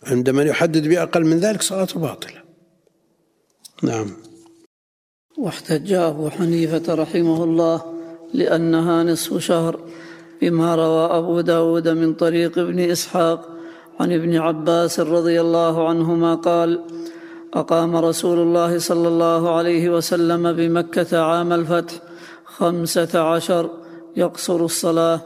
عند 0.03 0.29
من 0.29 0.47
يحدد 0.47 0.87
بأقل 0.87 1.25
من 1.25 1.37
ذلك 1.37 1.61
صلاته 1.61 1.99
باطلة. 1.99 2.41
نعم. 3.83 4.07
واحتج 5.37 5.93
أبو 5.93 6.29
حنيفة 6.29 6.93
رحمه 6.95 7.43
الله 7.43 7.81
لأنها 8.33 9.03
نصف 9.03 9.37
شهر 9.37 9.79
بما 10.41 10.75
روى 10.75 11.05
أبو 11.17 11.41
داود 11.41 11.87
من 11.87 12.13
طريق 12.13 12.59
ابن 12.59 12.79
إسحاق 12.79 13.49
عن 13.99 14.13
ابن 14.13 14.35
عباس 14.35 14.99
رضي 14.99 15.41
الله 15.41 15.89
عنهما 15.89 16.35
قال 16.35 16.81
أقام 17.53 17.95
رسول 17.95 18.39
الله 18.39 18.79
صلى 18.79 19.07
الله 19.07 19.55
عليه 19.55 19.89
وسلم 19.89 20.53
بمكة 20.53 21.19
عام 21.19 21.53
الفتح 21.53 21.93
خمسة 22.45 23.19
عشر 23.19 23.69
يقصر 24.17 24.65
الصلاة 24.65 25.21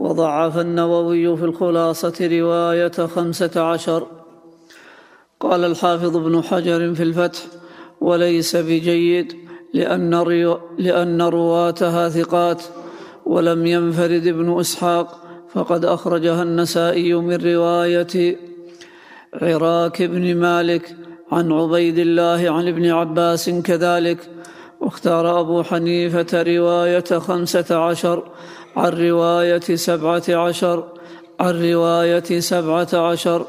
وضعف 0.00 0.58
النووي 0.58 1.36
في 1.36 1.44
الخلاصة 1.44 2.28
رواية 2.40 3.06
خمسة 3.06 3.60
عشر 3.60 4.06
قال 5.40 5.64
الحافظ 5.64 6.16
ابن 6.16 6.42
حجر 6.42 6.94
في 6.94 7.02
الفتح 7.02 7.40
وليس 8.00 8.56
بجيد 8.56 9.32
لأن. 9.74 10.10
لأن 10.78 11.22
رواتها 11.22 12.08
ثقات 12.08 12.62
ولم 13.26 13.66
ينفرد 13.66 14.26
ابن 14.26 14.60
إسحاق 14.60 15.22
فقد 15.52 15.84
أخرجها 15.84 16.42
النسائي 16.42 17.14
من 17.14 17.36
رواية 17.36 18.36
عراك 19.42 20.02
بن 20.02 20.36
مالك 20.36 20.96
عن 21.32 21.52
عبيد 21.52 21.98
الله 21.98 22.50
عن 22.50 22.68
ابن 22.68 22.90
عباس 22.90 23.50
كذلك 23.50 24.30
واختار 24.80 25.40
أبو 25.40 25.62
حنيفة 25.62 26.42
رواية 26.42 27.18
خمسة 27.18 27.76
عشر 27.76 28.22
عن 28.76 28.92
رواية 28.92 29.60
سبعة 29.60 30.22
عشر 30.28 30.84
عن 31.40 31.72
رواية 31.72 32.40
سبعة 32.40 32.88
عشر 32.94 33.44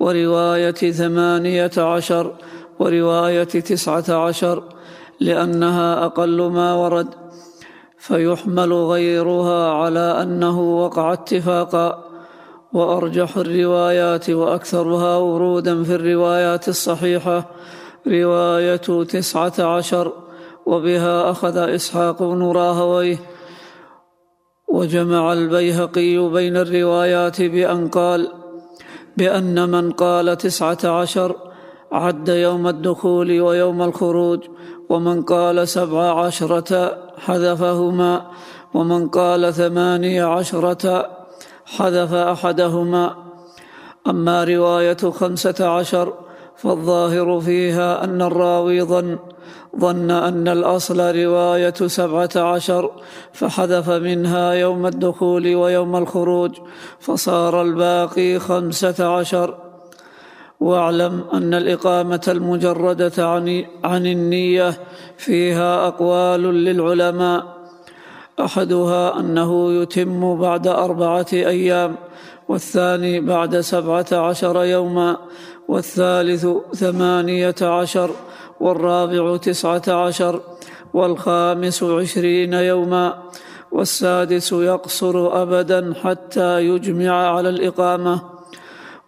ورواية 0.00 0.92
ثمانية 0.92 1.70
عشر 1.78 2.32
ورواية 2.78 3.44
تسعة 3.44 4.04
عشر 4.26 4.62
لأنها 5.20 6.04
أقل 6.04 6.42
ما 6.42 6.74
ورد 6.74 7.08
فيحمل 7.98 8.72
غيرها 8.72 9.72
على 9.72 10.22
أنه 10.22 10.60
وقع 10.60 11.12
اتفاقا. 11.12 12.06
وأرجح 12.72 13.36
الروايات 13.36 14.30
وأكثرها 14.30 15.16
ورودا 15.16 15.84
في 15.84 15.94
الروايات 15.94 16.68
الصحيحة 16.68 17.44
رواية 18.06 19.04
تسعة 19.04 19.52
عشر 19.58 20.12
وبها 20.66 21.30
أخذ 21.30 21.56
إسحاق 21.56 22.22
بن 22.22 22.42
راهويه 22.42 23.18
وجمع 24.68 25.32
البيهقي 25.32 26.28
بين 26.30 26.56
الروايات 26.56 27.42
بأن 27.42 27.88
قال 27.88 28.32
بأن 29.16 29.68
من 29.68 29.92
قال 29.92 30.38
تسعة 30.38 30.78
عشر 30.84 31.36
عد 31.92 32.28
يوم 32.28 32.68
الدخول 32.68 33.40
ويوم 33.40 33.82
الخروج 33.82 34.40
ومن 34.88 35.22
قال 35.22 35.68
سبع 35.68 36.24
عشرة 36.24 36.98
حذفهما 37.18 38.26
ومن 38.74 39.08
قال 39.08 39.54
ثماني 39.54 40.20
عشرة 40.20 41.06
حذف 41.66 42.14
أحدهما. 42.14 43.14
أما 44.06 44.44
رواية 44.44 44.96
خمسة 45.10 45.68
عشر 45.68 46.12
فالظاهر 46.56 47.40
فيها 47.40 48.04
أن 48.04 48.22
الراوي 48.22 48.82
ظن 48.82 49.18
ظن 49.80 50.10
أن 50.10 50.48
الأصل 50.48 51.16
رواية 51.16 51.74
سبعة 51.86 52.30
عشر 52.36 52.90
فحذف 53.32 53.90
منها 53.90 54.52
يوم 54.52 54.86
الدخول 54.86 55.54
ويوم 55.54 55.96
الخروج 55.96 56.58
فصار 57.00 57.62
الباقي 57.62 58.38
خمسة 58.38 59.18
عشر. 59.18 59.54
واعلم 60.60 61.24
أن 61.32 61.54
الإقامة 61.54 62.24
المجردة 62.28 63.28
عن, 63.28 63.64
عن 63.84 64.06
النية 64.06 64.78
فيها 65.16 65.88
أقوال 65.88 66.40
للعلماء. 66.40 67.56
أحدها 68.40 69.20
أنه 69.20 69.72
يتم 69.72 70.40
بعد 70.40 70.66
أربعة 70.66 71.26
أيام 71.32 71.96
والثاني 72.48 73.20
بعد 73.20 73.60
سبعة 73.60 74.06
عشر 74.12 74.64
يوما 74.64 75.16
والثالث 75.68 76.46
ثمانية 76.74 77.54
عشر. 77.62 78.10
والرابع 78.60 79.36
تسعة 79.36 79.82
عشر 79.88 80.40
والخامس 80.94 81.82
عشرين 81.82 82.52
يوما 82.52 83.22
والسادس 83.72 84.52
يقصر 84.52 85.42
أبدا 85.42 85.94
حتى 86.02 86.60
يجمع 86.60 87.36
على 87.36 87.48
الإقامة 87.48 88.20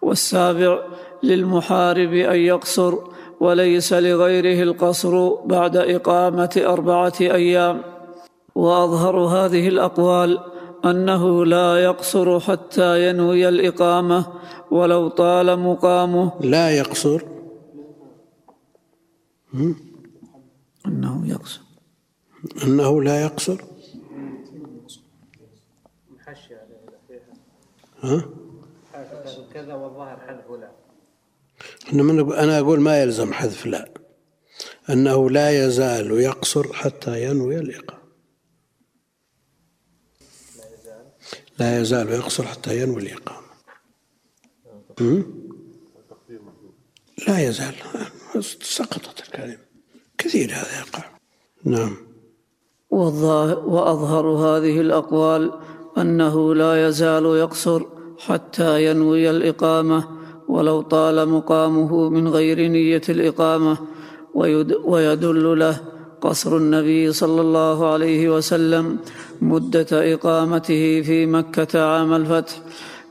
والسابع 0.01 0.79
للمحارب 1.23 2.13
أن 2.13 2.39
يقصر 2.39 2.93
وليس 3.39 3.93
لغيره 3.93 4.63
القصر 4.63 5.35
بعد 5.45 5.77
إقامة 5.77 6.61
أربعة 6.65 7.13
أيام. 7.21 7.81
وأظهر 8.55 9.17
هذه 9.17 9.67
الأقوال 9.67 10.39
أنه 10.85 11.45
لا 11.45 11.77
يقصر 11.83 12.39
حتى 12.39 13.09
ينوي 13.09 13.49
الإقامة 13.49 14.25
ولو 14.71 15.07
طال 15.07 15.59
مقامه. 15.59 16.31
لا 16.41 16.69
يقصر. 16.77 17.38
أنه 20.85 21.27
يقصر. 21.27 21.61
أنه 22.63 23.03
لا 23.03 23.21
يقصر؟ 23.21 23.63
ها؟ 28.01 28.29
كذا 29.53 29.73
والظاهر 29.73 30.19
حذف 30.19 30.51
لا. 30.51 30.71
أنا 32.43 32.59
أقول 32.59 32.79
ما 32.79 33.01
يلزم 33.01 33.33
حذف 33.33 33.65
لا. 33.65 33.93
أنه 34.89 35.29
لا 35.29 35.65
يزال 35.65 36.11
يقصر 36.11 36.73
حتى 36.73 37.23
ينوي 37.23 37.59
الإقامة. 37.59 37.99
لا 41.59 41.81
يزال. 41.81 42.09
يقصر 42.09 42.43
حتى 42.43 42.81
ينوي 42.81 43.01
الإقامة. 43.01 43.47
هم؟ 44.99 45.49
لا 47.27 47.39
يزال. 47.39 47.75
سقطت 48.61 49.23
الكلمة. 49.27 49.57
كثير 50.17 50.49
هذا 50.51 50.79
يقع. 50.79 51.03
نعم. 51.63 51.97
وأظهر 52.91 54.27
هذه 54.27 54.81
الأقوال 54.81 55.51
أنه 55.97 56.55
لا 56.55 56.87
يزال 56.87 57.25
يقصر 57.25 57.81
حتى 58.19 58.85
ينوي 58.85 59.29
الإقامة 59.29 60.07
ولو 60.47 60.81
طال 60.81 61.29
مقامه 61.29 62.09
من 62.09 62.27
غير 62.27 62.67
نية 62.67 63.01
الإقامة 63.09 63.77
ويد 64.33 64.73
ويدل 64.73 65.59
له 65.59 65.81
قصر 66.21 66.57
النبي 66.57 67.11
صلى 67.11 67.41
الله 67.41 67.93
عليه 67.93 68.29
وسلم 68.29 68.97
مدة 69.41 70.13
إقامته 70.13 71.01
في 71.01 71.25
مكة 71.25 71.83
عام 71.83 72.13
الفتح 72.13 72.61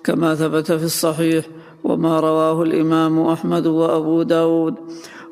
كما 0.05 0.35
ثبت 0.35 0.73
في 0.73 0.85
الصحيح. 0.85 1.45
وما 1.85 2.21
رواه 2.21 2.63
الإمام 2.63 3.21
أحمد 3.21 3.67
وأبو 3.67 4.23
داود 4.23 4.75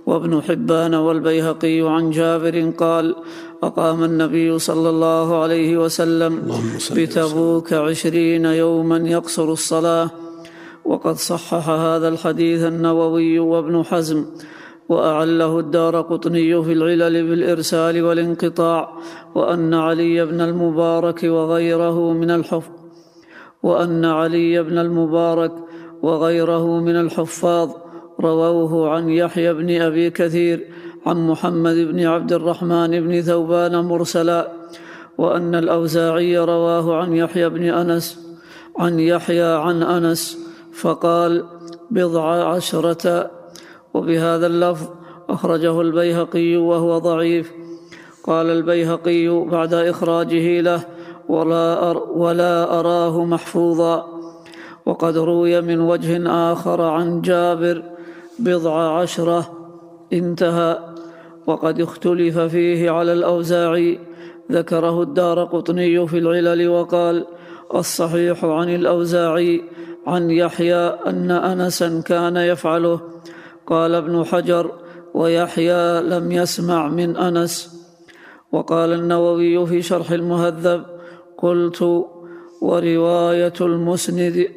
وابن 0.07 0.43
حبان 0.43 0.95
والبيهقي 0.95 1.81
عن 1.81 2.11
جابر 2.11 2.71
قال 2.79 3.17
أقام 3.63 4.05
النبي 4.05 4.59
صلى 4.59 4.89
الله 4.89 5.43
عليه 5.43 5.79
وسلم 5.79 6.33
بتبوك 6.97 7.73
عشرين 7.73 8.45
يوما 8.45 8.97
يقصر 8.97 9.53
الصلاة. 9.53 10.11
وقد 10.85 11.15
صحح 11.15 11.69
هذا 11.69 12.09
الحديث 12.09 12.63
النووي 12.63 13.39
وابن 13.39 13.85
حزم 13.85 14.27
وأعله 14.89 15.59
الدار 15.59 16.01
قطني 16.01 16.63
في 16.63 16.73
العلل 16.73 17.29
بالإرسال 17.29 18.03
والانقطاع 18.03 18.93
وأن 19.35 19.75
علي 19.75 20.27
بن 20.27 20.41
المبارك 20.41 21.21
وغيره 21.25 22.13
من 22.13 22.31
الحف 22.31 22.71
وأن 23.63 24.05
علي 24.05 24.63
بن 24.63 24.79
المبارك 24.79 25.53
وغيره 26.03 26.81
من 26.81 26.97
الحفاظ. 26.97 27.71
رووه 28.21 28.91
عن 28.91 29.09
يحيى 29.09 29.53
بن 29.53 29.81
أبي 29.81 30.11
كثير 30.11 30.67
عن 31.07 31.27
محمد 31.27 31.75
بن 31.75 32.07
عبد 32.07 32.33
الرحمن 32.33 33.01
بن 33.01 33.21
ثوبان 33.23 33.85
مرسلا. 33.85 34.53
وأن 35.19 35.55
الأوزاعي 35.55 36.39
رواه 36.39 36.97
عن 36.97 37.13
يحيى 37.13 37.49
بن 37.49 37.65
أنس 37.65 38.27
عن 38.79 39.01
يحيى 39.01 39.43
عن 39.43 39.83
أنس 39.83 40.39
فقال 40.73 41.45
بضع 41.91 42.55
عشرة. 42.55 43.31
وبهذا 43.95 44.47
اللفظ 44.47 44.89
أخرجه 45.29 45.81
البيهقي 45.81 46.57
وهو 46.57 46.99
ضعيف. 46.99 47.53
قال 48.25 48.47
البيهقي 48.47 49.29
بعد 49.29 49.75
إخراجه 49.75 50.61
له 50.61 50.81
ولا, 51.29 51.91
أر 51.91 51.99
ولا 52.15 52.81
أراه 52.81 53.25
محفوظا. 53.25 54.16
وقد 54.87 55.17
روي 55.17 55.61
من 55.61 55.81
وجه 55.81 56.31
آخر 56.53 56.83
عن 56.83 57.21
جابر 57.21 57.83
بضع 58.39 58.99
عشرة 58.99 59.53
انتهى. 60.13 60.79
وقد 61.47 61.81
اختلف 61.81 62.39
فيه 62.39 62.91
على 62.91 63.13
الأوزاعي 63.13 63.99
ذكره 64.53 65.03
الدار 65.03 65.45
قطني 65.45 66.07
في 66.07 66.19
العلل 66.19 66.69
وقال 66.69 67.27
الصحيح 67.75 68.45
عن 68.45 68.75
الأوزاعي 68.75 69.65
عن 70.07 70.31
يحيى 70.31 70.77
أن 71.07 71.31
أنسا 71.31 72.01
كان 72.01 72.37
يفعله. 72.37 73.01
قال 73.67 73.95
ابن 73.95 74.25
حجر 74.25 74.71
ويحيى 75.15 76.03
لم 76.03 76.33
يسمع 76.33 76.89
من 76.89 77.17
أنس. 77.17 77.77
وقال 78.53 78.93
النووي 78.93 79.67
في 79.67 79.83
شرح 79.83 80.11
المهذب 80.11 80.85
قلت 81.39 81.83
ورواية 82.63 83.53
المسند 83.61 84.49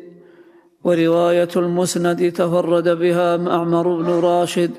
ورواية 0.84 1.50
المسند 1.56 2.32
تفرد 2.32 2.90
بها 2.90 3.38
معمر 3.38 4.02
بن 4.02 4.10
راشد 4.10 4.72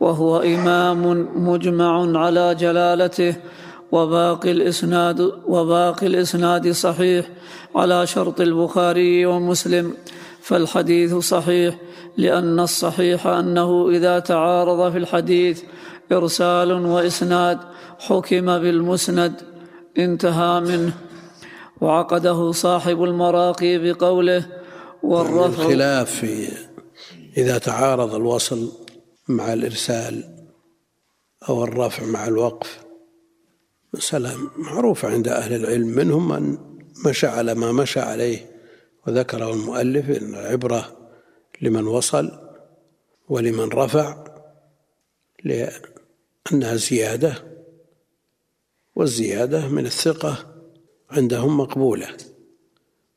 وهو 0.00 0.38
إمام 0.40 1.28
مجمع 1.48 2.18
على 2.18 2.54
جلالته 2.54 3.36
وباقي 3.92 4.50
الإسناد 4.50 5.32
وباقي 5.46 6.06
الإسناد 6.06 6.70
صحيح 6.70 7.26
على 7.76 8.06
شرط 8.06 8.40
البخاري 8.40 9.26
ومسلم 9.26 9.94
فالحديث 10.40 11.14
صحيح 11.14 11.74
لأن 12.16 12.60
الصحيح 12.60 13.26
أنه 13.26 13.88
إذا 13.90 14.18
تعارض 14.18 14.92
في 14.92 14.98
الحديث 14.98 15.62
إرسال 16.12 16.72
وإسناد 16.72 17.58
حكم 17.98 18.58
بالمسند 18.58 19.32
انتهى 19.98 20.60
منه. 20.60 20.92
وعقده 21.80 22.52
صاحب 22.52 23.04
المراقي 23.04 23.78
بقوله 23.78 24.44
والرفع 25.04 25.62
الخلاف 25.62 26.10
في 26.10 26.48
إذا 27.36 27.58
تعارض 27.58 28.14
الوصل 28.14 28.72
مع 29.28 29.52
الإرسال 29.52 30.46
أو 31.48 31.64
الرفع 31.64 32.04
مع 32.04 32.26
الوقف 32.26 32.84
مسألة 33.94 34.36
معروفة 34.56 35.08
عند 35.08 35.28
أهل 35.28 35.54
العلم 35.54 35.88
منهم 35.88 36.28
من 36.28 36.58
مشى 37.06 37.26
على 37.26 37.54
ما 37.54 37.72
مشى 37.72 38.00
عليه 38.00 38.50
وذكره 39.06 39.52
المؤلف 39.52 40.10
إن 40.10 40.34
العبرة 40.34 41.10
لمن 41.62 41.86
وصل 41.86 42.30
ولمن 43.28 43.68
رفع 43.68 44.24
لأنها 45.44 46.74
زيادة 46.74 47.34
والزيادة 48.94 49.68
من 49.68 49.86
الثقة 49.86 50.54
عندهم 51.10 51.60
مقبولة. 51.60 52.16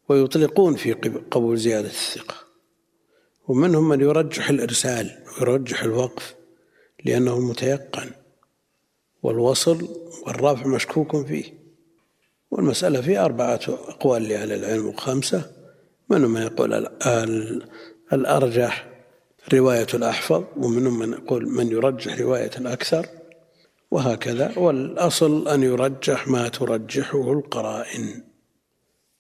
ويطلقون 0.10 0.76
في 0.76 0.94
قبول 1.32 1.58
زيادة 1.58 1.88
الثقة. 1.88 2.36
ومنهم 3.48 3.90
من 3.90 4.02
يرجح 4.02 4.50
الإرسال 4.50 5.24
ويرجح 5.38 5.84
الوقف 5.84 6.36
لأنه 7.06 7.40
متيقن 7.40 8.12
والوصل 9.24 9.88
والرفع 10.26 10.68
مشكوك 10.68 11.26
فيه. 11.26 11.54
والمسألة 12.52 13.02
فيها 13.02 13.26
أربعة 13.26 13.60
أقوال 13.68 14.24
لأهل 14.24 14.52
العلم 14.52 14.88
وخمسة. 14.88 15.52
منهم 16.10 16.32
من 16.32 16.42
يقول 16.42 16.88
الأرجح 18.14 18.88
رواية 19.54 19.88
الأحفظ 19.94 20.44
ومنهم 20.58 21.00
من 21.00 21.14
يقول 21.14 21.48
من 21.50 21.72
يرجح 21.72 22.20
رواية 22.20 22.52
الأكثر. 22.58 23.08
وهكذا. 23.92 24.60
والأصل 24.60 25.48
أن 25.48 25.64
يرجح 25.64 26.28
ما 26.28 26.48
ترجحه 26.48 27.32
القرائن. 27.34 28.27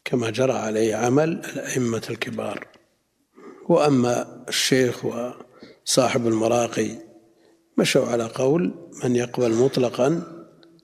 كما 0.08 0.30
جرى 0.30 0.53
عليه 0.53 0.95
عمل 0.95 1.30
الأئمة 1.53 2.01
الكبار. 2.10 2.68
وأما 3.70 4.43
الشيخ 4.49 5.05
وصاحب 5.05 6.28
المراقي 6.28 6.89
مشوا 7.78 8.05
على 8.05 8.24
قول 8.24 8.74
من 9.03 9.16
يقبل 9.16 9.53
مطلقا 9.53 10.24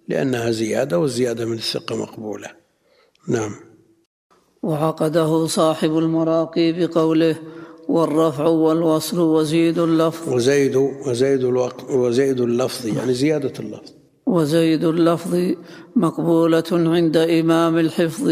لأنها 0.07 0.51
زيادة 0.51 0.99
والزيادة 0.99 1.45
من 1.45 1.53
الثقة 1.53 1.95
مقبولة. 1.95 2.47
نعم. 3.27 3.51
وعقده 4.63 5.47
صاحب 5.47 5.97
المراقي 5.97 6.71
بقوله 6.71 7.35
والرفع 7.89 8.45
والوصل 8.45 9.19
وزيد 9.19 9.79
اللفظ 9.79 10.33
وزيد 10.33 10.75
وزيد 10.75 11.43
الوقت 11.43 11.83
وزيد 11.89 12.41
اللفظ 12.41 12.87
يعني 12.87 13.13
زيادة 13.13 13.53
اللفظ. 13.59 13.91
وزيد 14.25 14.83
اللفظ 14.83 15.53
مقبولة 15.95 16.63
عند 16.71 17.17
إمام 17.17 17.77
الحفظ. 17.77 18.31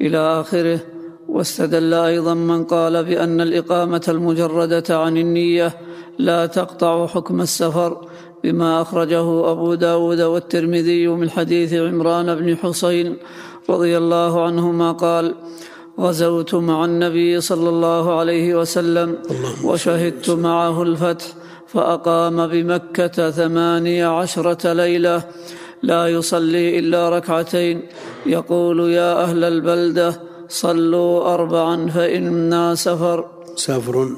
إلى 0.00 0.18
آخره. 0.40 0.80
واستدل 1.28 1.94
أيضا 1.94 2.34
من 2.34 2.64
قال 2.64 3.04
بأن 3.04 3.40
الإقامة 3.40 4.02
المجردة 4.08 4.98
عن 5.00 5.16
النية 5.16 5.74
لا 6.18 6.46
تقطع 6.46 7.06
حكم 7.06 7.40
السفر 7.40 8.08
بما 8.44 8.82
أخرجه 8.82 9.50
أبو 9.50 9.74
داود 9.74 10.20
والترمذي 10.20 11.08
من 11.08 11.30
حديث 11.30 11.74
عمران 11.74 12.34
بن 12.34 12.56
حسين 12.56 13.16
رضي 13.70 13.98
الله 13.98 14.44
عنهما 14.44 14.92
قال 14.92 15.34
غزوت 16.00 16.54
مع 16.54 16.84
النبي 16.84 17.40
صلى 17.40 17.68
الله 17.68 18.18
عليه 18.18 18.54
وسلم 18.54 19.18
وشهدت 19.64 20.30
معه 20.30 20.82
الفتح 20.82 21.26
فأقام 21.66 22.46
بمكة 22.46 23.30
ثماني 23.30 24.02
عشرة 24.02 24.72
ليلة 24.72 25.22
لا 25.82 26.08
يصلي 26.08 26.78
إلا 26.78 27.08
ركعتين. 27.08 27.82
يقول 28.26 28.90
يا 28.90 29.22
أهل 29.22 29.44
البلدة 29.44 30.20
صلوا 30.48 31.34
أربعا 31.34 31.90
فإنا 31.90 32.74
سفر. 32.74 33.30
سافر 33.56 34.08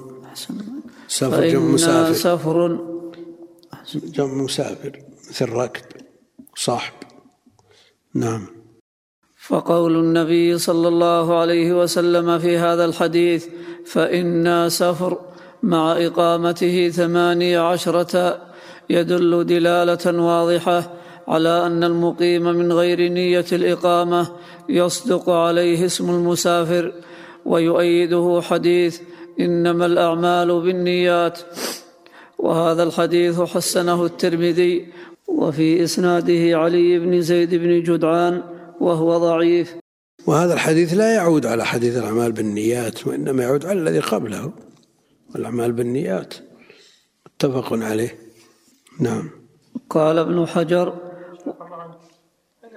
جمع 1.19 1.31
فإنا 1.31 1.59
مسافر. 1.59 2.13
سفر. 2.13 2.79
جمع 3.95 4.35
مسافر 4.35 4.93
مثل 5.31 5.49
راكب 5.49 5.83
صاحب. 6.57 6.93
نعم. 8.15 8.47
فقول 9.37 9.97
النبي 9.97 10.59
صلى 10.59 10.89
الله 10.89 11.39
عليه 11.39 11.83
وسلم 11.83 12.39
في 12.39 12.59
هذا 12.59 12.85
الحديث 12.85 13.47
فإنا 13.87 14.69
سفر 14.69 15.19
مع 15.63 15.93
إقامته 15.93 16.89
ثماني 16.89 17.57
عشرة 17.57 18.41
يدل 18.91 19.47
دلالة 19.47 20.23
واضحة 20.23 20.93
على 21.29 21.67
أن 21.67 21.85
المقيم 21.85 22.43
من 22.43 22.73
غير 22.73 23.09
نية 23.09 23.45
الإقامة 23.53 24.29
يصدق 24.69 25.31
عليه 25.31 25.85
اسم 25.85 26.11
المسافر 26.11 26.93
ويؤيده 27.45 28.41
حديث 28.43 29.01
إنما 29.41 29.87
الأعمال 29.87 30.61
بالنيات. 30.61 31.39
وهذا 32.39 32.83
الحديث 32.83 33.41
حسنه 33.41 34.05
الترمذي 34.05 34.87
وفي 35.27 35.85
إسناده 35.85 36.59
علي 36.59 36.99
بن 36.99 37.21
زيد 37.21 37.55
بن 37.55 37.83
جدعان 37.83 38.43
وهو 38.81 39.19
ضعيف. 39.19 39.75
وهذا 40.27 40.55
الحديث 40.55 40.95
لا 40.95 41.15
يعود 41.15 41.47
على 41.47 41.65
حديث 41.65 41.97
الأعمال 41.97 42.33
بالنيات 42.33 43.07
وإنما 43.07 43.43
يعود 43.43 43.67
على 43.67 43.79
الذي 43.81 43.99
قبله 43.99 44.53
والأعمال 45.35 45.73
بالنيات. 45.73 46.35
متفق 47.27 47.73
عليه. 47.73 48.19
نعم. 49.01 49.31
قال 49.91 50.19
ابن 50.19 50.47
حجر 50.47 51.08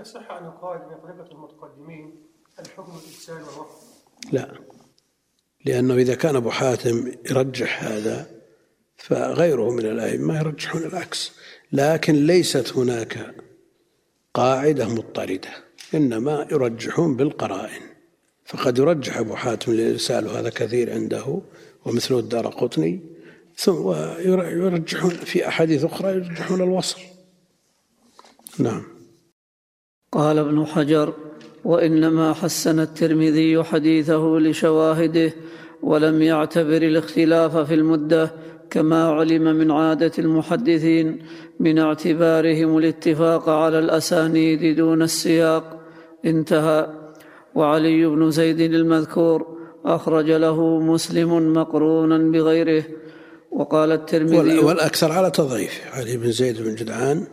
يصح 0.02 0.32
أن 0.32 0.46
يقال 0.46 0.82
إن 0.82 0.98
طريقة 1.04 1.32
المتقدمين 1.32 2.16
الحكم 2.60 2.92
الارسال 2.92 3.36
والوقف 3.36 3.82
لا 4.32 4.60
لأنه 5.66 5.94
إذا 5.94 6.16
كان 6.16 6.36
أبو 6.36 6.50
حاتم 6.50 7.12
يرجح 7.30 7.84
هذا 7.84 8.30
فغيره 8.98 9.70
من 9.70 9.86
الأئمة 9.86 10.38
يرجحون 10.40 10.84
العكس. 10.84 11.32
لكن 11.72 12.14
ليست 12.14 12.74
هناك 12.74 13.36
قاعدة 14.34 14.88
مضطردة 14.88 15.50
إنما 15.94 16.48
يرجحون 16.52 17.16
بالقرائن. 17.16 17.82
فقد 18.46 18.80
يرجح 18.80 19.18
أبو 19.18 19.36
حاتم 19.36 19.72
الإرسال 19.72 20.28
وهذا 20.28 20.50
كثير 20.50 20.94
عنده 20.94 21.42
ومثله 21.86 22.20
الدار 22.20 22.48
قطني 22.48 23.00
ثم 23.56 23.86
ويرجحون 23.86 25.10
في 25.10 25.48
أحاديث 25.48 25.84
أخرى 25.84 26.12
يرجحون 26.12 26.62
الوصل. 26.62 27.02
نعم. 28.60 28.91
قال 30.12 30.38
ابن 30.38 30.66
حجر 30.66 31.14
وإنما 31.66 32.34
حسن 32.34 32.80
الترمذي 32.80 33.64
حديثه 33.64 34.38
لشواهده 34.40 35.34
ولم 35.84 36.22
يعتبر 36.22 36.82
الاختلاف 36.82 37.58
في 37.58 37.74
المدة 37.74 38.32
كما 38.70 39.04
علم 39.04 39.44
من 39.44 39.72
عادة 39.72 40.12
المحدثين 40.20 41.20
من 41.60 41.80
اعتبارهم 41.80 42.78
الاتفاق 42.78 43.50
على 43.50 43.80
الأسانيد 43.80 44.76
دون 44.76 45.02
السياق. 45.02 45.80
انتهى. 46.26 46.88
وعلي 47.56 48.06
بن 48.06 48.32
زيد 48.32 48.60
المذكور 48.60 49.58
أخرج 49.86 50.32
له 50.32 50.80
مسلم 50.80 51.54
مقرونا 51.54 52.18
بغيره. 52.18 52.84
وقال 53.52 53.92
الترمذي 53.92 54.60
والأكثر 54.60 55.12
على 55.12 55.32
تضعيفه. 55.32 56.00
علي 56.00 56.18
بن 56.18 56.32
زيد 56.32 56.62
بن 56.62 56.76
جدعان 56.76 57.28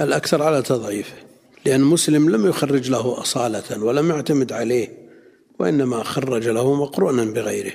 الأكثر 0.00 0.42
على 0.42 0.62
تضعيفه. 0.62 1.31
لأن 1.66 1.80
مسلم 1.80 2.30
لم 2.30 2.46
يخرج 2.46 2.90
له 2.90 3.20
أصالة 3.20 3.84
ولم 3.84 4.10
يعتمد 4.10 4.52
عليه 4.52 4.88
وإنما 5.58 6.02
خرج 6.02 6.48
له 6.48 6.74
مقرونا 6.74 7.24
بغيره. 7.24 7.72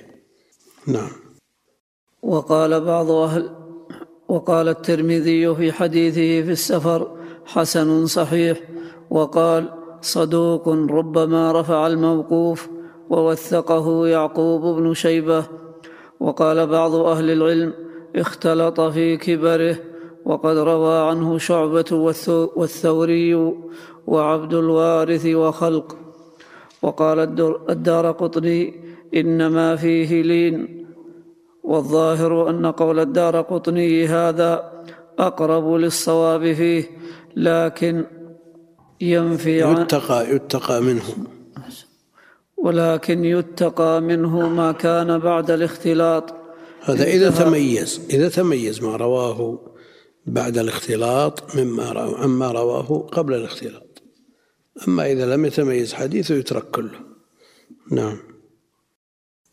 نعم. 0.87 1.11
وقال 2.21 2.81
بعض 2.81 3.11
أهل 3.11 3.49
وقال 4.29 4.67
الترمذي 4.69 5.55
في 5.55 5.71
حديثه 5.71 6.45
في 6.45 6.51
السفر 6.51 7.17
حسن 7.45 8.05
صحيح 8.05 8.57
وقال 9.09 9.69
صدوق 10.01 10.69
ربما 10.69 11.61
رفع 11.61 11.87
الموقوف 11.87 12.67
ووثقه 13.09 14.07
يعقوب 14.07 14.79
بن 14.79 14.93
شيبة 14.93 15.45
وقال 16.19 16.67
بعض 16.67 16.95
أهل 16.95 17.29
العلم 17.29 17.73
اختلط 18.15 18.81
في 18.81 19.17
كبره 19.17 19.77
وقد 20.29 20.57
روى 20.71 20.97
عنه 21.09 21.29
والثو- 22.05 22.49
والثوري 22.59 23.35
وعبد 24.07 24.53
الوارث 24.63 25.25
وخلق. 25.25 25.87
وقال 26.81 27.19
الدار 27.69 28.05
قطني 28.11 28.61
إنما 29.19 29.67
فيه 29.75 30.11
لين. 30.31 30.55
والظاهر 31.63 32.49
أن 32.49 32.65
قول 32.81 32.97
الدار 32.99 33.35
قطني 33.41 34.07
هذا 34.07 34.51
أقرب 35.19 35.65
للصواب 35.73 36.53
فيه 36.59 36.83
لكن 37.35 37.95
ينفي 39.01 39.63
عن 39.63 39.81
يتقى 39.81 40.35
يتقى 40.35 40.81
منه. 40.81 41.07
ولكن 42.57 43.25
يتقى 43.25 44.01
منه 44.01 44.49
ما 44.49 44.71
كان 44.71 45.09
بعد 45.19 45.51
الاختلاط. 45.51 46.25
هذا 46.81 47.03
إذا 47.03 47.29
تميز 47.29 48.01
إذا 48.09 48.29
تميز 48.29 48.83
ما 48.83 48.95
رواه 48.95 49.59
بعد 50.27 50.57
الاختلاط 50.57 51.55
مما 51.55 51.91
رواه 51.91 52.23
عما 52.23 52.51
رواه 52.51 53.07
قبل 53.11 53.33
الاختلاط. 53.33 54.03
أما 54.87 55.11
إذا 55.11 55.35
لم 55.35 55.45
يتميز 55.45 55.93
حديثه 55.93 56.35
يترك 56.35 56.63
كله. 56.71 56.99
نعم. 57.91 58.17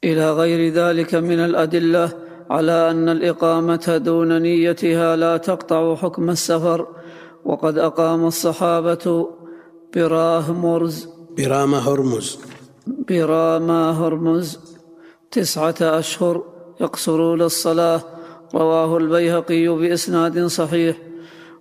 إلى 0.05 0.33
غير 0.33 0.73
ذلك 0.73 1.15
من 1.15 1.39
الأدلة 1.39 2.13
على 2.51 2.91
أن 2.91 3.09
الإقامة 3.09 4.01
دون 4.05 4.43
نيتها 4.43 5.17
لا 5.17 5.37
تقطع 5.37 5.95
حكم 5.95 6.31
السفر 6.31 6.87
وقد 7.45 7.79
أقام 7.79 8.27
الصحابة 8.27 9.29
براه 9.95 10.53
مرز 10.53 11.09
برامة 11.39 11.79
هرمز. 11.79 12.39
براما 12.87 13.91
هرمز. 13.91 14.59
تسعة 15.31 15.75
أشهر 15.81 16.45
يقصرون 16.81 17.43
الصلاة. 17.43 18.14
رواه 18.55 18.97
البيهقي 18.97 19.69
بإسناد 19.69 20.47
صحيح 20.47 20.97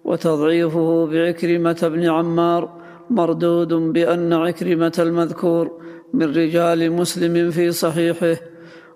وتضعيفه 0.06 1.06
بعكرمة 1.06 1.80
بن 1.94 2.10
عمار 2.10 2.70
مردود 3.10 3.74
بأن 3.74 4.34
عكرمة 4.34 4.94
المذكور 5.00 5.72
من 6.14 6.36
رجال 6.36 6.92
مسلم 6.92 7.52
في 7.52 7.72
صحيحه 7.72 8.36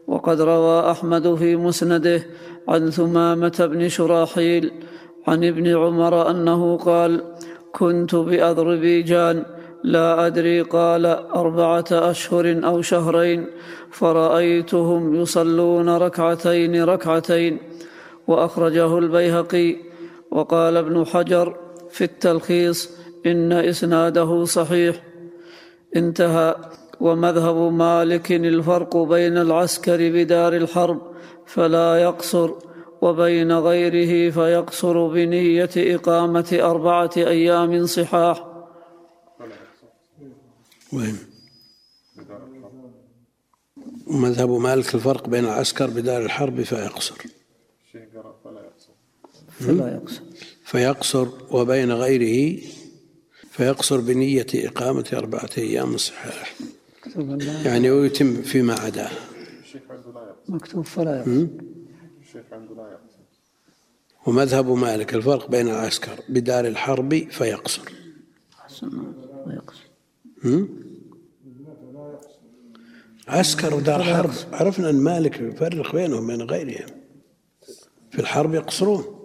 وقد 0.08 0.42
روى 0.42 0.92
أحمد 0.92 1.36
في 1.36 1.56
مسنده 1.56 2.24
عن 2.68 2.90
ثمامة 2.90 3.70
بن 3.72 3.90
شراحيل 3.90 4.72
عن 5.28 5.44
ابن 5.44 5.68
عمر 5.78 6.30
أنه 6.30 6.78
قال 6.78 7.24
كنت 7.72 8.16
بأذربيجان 8.16 9.44
لا 9.84 10.28
أدري 10.28 10.62
قال 10.62 11.06
أربعة 11.36 11.86
أشهر 11.92 12.62
أو 12.64 12.82
شهرين 12.82 13.48
فرأيتهم 13.92 15.16
يصلون 15.16 15.90
ركعتين 15.90 16.84
ركعتين 16.84 17.58
وأخرجه 18.28 18.98
البيهقي 18.98 19.76
وقال 20.32 20.78
ابن 20.78 21.06
حجر 21.06 21.58
في 21.90 22.04
التلخيص 22.04 22.90
إن 23.26 23.52
إسناده 23.52 24.46
صحيح. 24.46 25.04
انتهى. 25.96 26.56
ومذهب 27.00 27.56
مالك 27.56 28.32
الفرق 28.32 28.98
بين 28.98 29.38
العسكر 29.38 29.98
بدار 29.98 30.56
الحرب 30.56 31.02
فلا 31.46 31.98
يقصر 31.98 32.52
وبين 33.02 33.52
غيره 33.52 34.32
فيقصر 34.32 35.08
بنية 35.08 35.70
إقامة 35.78 36.60
أربعة 36.62 37.12
أيام 37.18 37.86
صحاح. 37.86 38.48
وين 40.94 41.18
ومذهب 44.08 44.50
مالك 44.50 44.96
الفرق 44.96 45.28
بين 45.28 45.46
العسكر 45.46 45.88
بدار 45.88 46.22
الحرب 46.22 46.62
فيقصر 46.62 47.16
الشيخ 47.86 48.10
قرأ 48.16 48.36
فلا 48.44 48.62
يقصر 48.62 48.94
فلا 49.60 49.94
يقصر. 49.96 50.22
فيقصر 50.66 51.28
وبين 51.52 51.92
غيره 51.92 52.62
فيقصر 53.52 54.00
بنية 54.00 54.46
إقامة 54.56 55.06
أربعة 55.14 55.50
أيام 55.58 55.98
صحاح 55.98 56.56
يعني 57.66 57.90
ويتم 57.92 58.42
فيما 58.42 58.74
عداه 58.74 59.12
الشيخ 59.64 59.82
عنده 59.90 60.12
لا 60.14 60.22
يقصر. 60.22 60.54
مكتوب 60.54 60.86
فلا 60.86 61.18
يقصر. 61.18 61.48
الشيخ 62.22 62.44
عنده 62.52 62.76
لا 62.76 62.82
يقصر. 62.82 63.18
ومذهب 64.26 64.72
مالك 64.72 65.16
الفرق 65.16 65.50
بين 65.50 65.68
العسكر 65.68 66.20
بدار 66.30 66.68
الحرب 66.68 67.28
فيقصر. 67.32 67.82
أحسن 68.62 68.90
ويقصر 69.46 69.88
هم؟ 70.44 70.70
عسكر 73.28 73.76
ودار 73.76 74.04
حرب. 74.04 74.32
عرفنا 74.52 74.90
أن 74.90 74.96
مالك 74.96 75.40
يفرق 75.40 75.96
بينهم 75.96 76.24
وبين 76.24 76.42
غيرهم. 76.42 76.90
في 78.12 78.20
الحرب 78.20 78.54
يقصرون. 78.54 79.17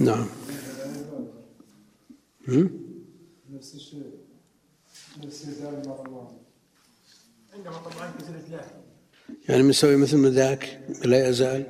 نعم؟ 0.00 0.26
نفس 3.50 3.74
الشيء 3.74 4.12
نفس 5.24 5.44
الله 5.44 6.38
عندما 7.54 7.76
طبعا 7.78 8.10
في 8.10 8.24
زلة 8.24 8.46
الله 8.46 8.70
يعني 9.48 9.62
بنسوي 9.62 9.96
مثل 9.96 10.16
ما 10.16 10.30
ذاك 10.30 10.80
لا 11.04 11.28
يزال؟ 11.28 11.66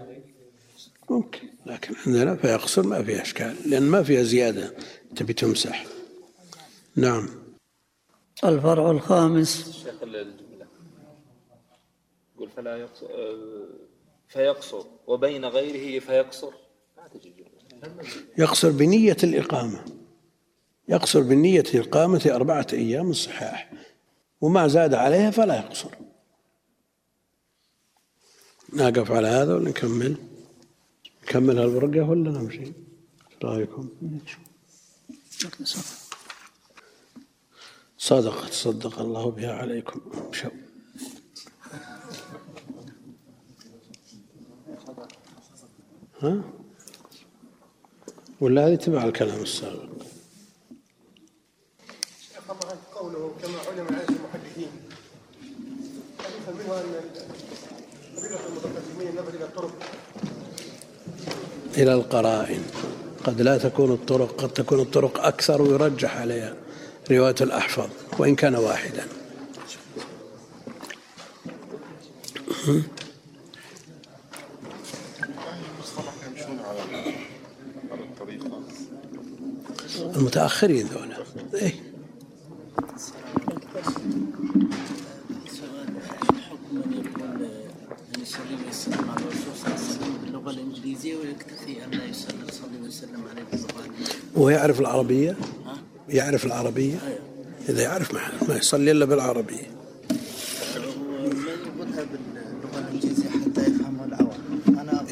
ممكن 1.11 1.49
لكن 1.67 1.95
عندنا 2.07 2.37
فيقصر 2.37 2.87
ما 2.87 3.03
فيها 3.03 3.23
أشكال 3.23 3.57
لأن 3.71 3.83
ما 3.83 4.03
فيها 4.03 4.23
زيادة 4.23 4.75
تبي 5.17 5.33
تمسح. 5.33 5.87
نعم. 6.97 7.29
الفرع 8.45 8.91
الخامس. 8.91 9.83
شيخ 9.85 10.03
الجملة. 10.03 10.67
يقول 12.35 12.51
فلا 12.51 12.77
يقصر 12.77 13.07
فيقصر 14.29 14.85
وبين 15.07 15.45
غيره 15.45 16.01
فيقصر. 16.01 16.53
يقصر 18.39 18.71
بنية 18.71 19.17
الإقامة. 19.25 19.85
يقصر 20.89 21.21
بنية 21.21 21.65
الإقامة 21.75 22.31
أربعة 22.35 22.67
أيام 22.73 23.11
الصحاح. 23.11 23.71
وما 24.41 24.69
زاد 24.69 24.95
عليها 24.95 25.31
فلا 25.31 25.57
يقصر. 25.57 25.91
نقف 28.73 29.11
على 29.11 29.29
هذا 29.29 29.55
ولا 29.55 29.69
نكمل 29.69 30.17
نكمل 31.23 31.59
هالورقة 31.59 32.11
ولا 32.11 32.31
نمشي؟ 32.31 32.61
إيش 32.61 32.73
رأيكم؟ 33.45 33.89
صدقت 37.99 38.53
صدق 38.53 39.01
الله 39.01 39.31
بها 39.31 39.53
عليكم. 39.53 40.01
شو؟ 40.33 40.49
ها؟ 46.21 46.58
ولا 48.41 48.67
هذه 48.67 48.75
تبع 48.75 49.05
الكلام 49.05 49.43
السابق؟ 49.43 49.89
قوله 52.95 53.33
كما 53.43 53.59
علم 53.69 53.87
عن 53.87 54.15
المحدثين. 54.15 54.71
حديثا 56.19 56.53
منها 56.53 56.81
أن 56.81 56.93
فضيلة 58.17 58.41
المتقدمين 58.49 59.09
نبذ 59.17 59.35
إلى 59.35 59.45
الطرق. 59.45 59.73
إلى 61.77 61.95
القرائن. 61.95 62.63
قد 63.25 63.41
لا 63.41 63.59
تكون 63.59 63.93
الطرق 63.93 64.41
قد 64.43 64.49
تكون 64.53 64.81
الطرق 64.81 65.25
أكثر 65.25 65.63
ويرجح 65.63 66.17
عليها 66.17 66.55
رواية 67.11 67.35
الأحفظ 67.41 67.91
وإن 68.19 68.35
كان 68.37 68.55
واحدا 68.55 69.07
المصطلح 75.77 76.15
يمشون 76.27 76.59
على 76.59 76.81
على 77.93 78.03
الطريقة 78.03 78.63
المتأخرين 80.17 80.87
ذولا 80.87 81.17
إيه. 81.55 81.75
من 90.53 91.05
يقول 91.05 91.29
أن 91.85 92.13
صلى 92.13 92.31
الله 92.31 92.79
عليه 92.79 92.89
وسلم 92.89 93.23
عليه 93.31 93.43
باللغة 94.35 94.51
يعرف 94.51 94.81
العربية؟ 94.81 95.37
يعرف 96.09 96.47
العربية 96.47 96.97
إذا 97.69 97.83
يعرف 97.83 98.15
ما 98.49 98.57
يصلي 98.57 98.91
إلا 98.91 99.05
بالعربية. 99.05 99.67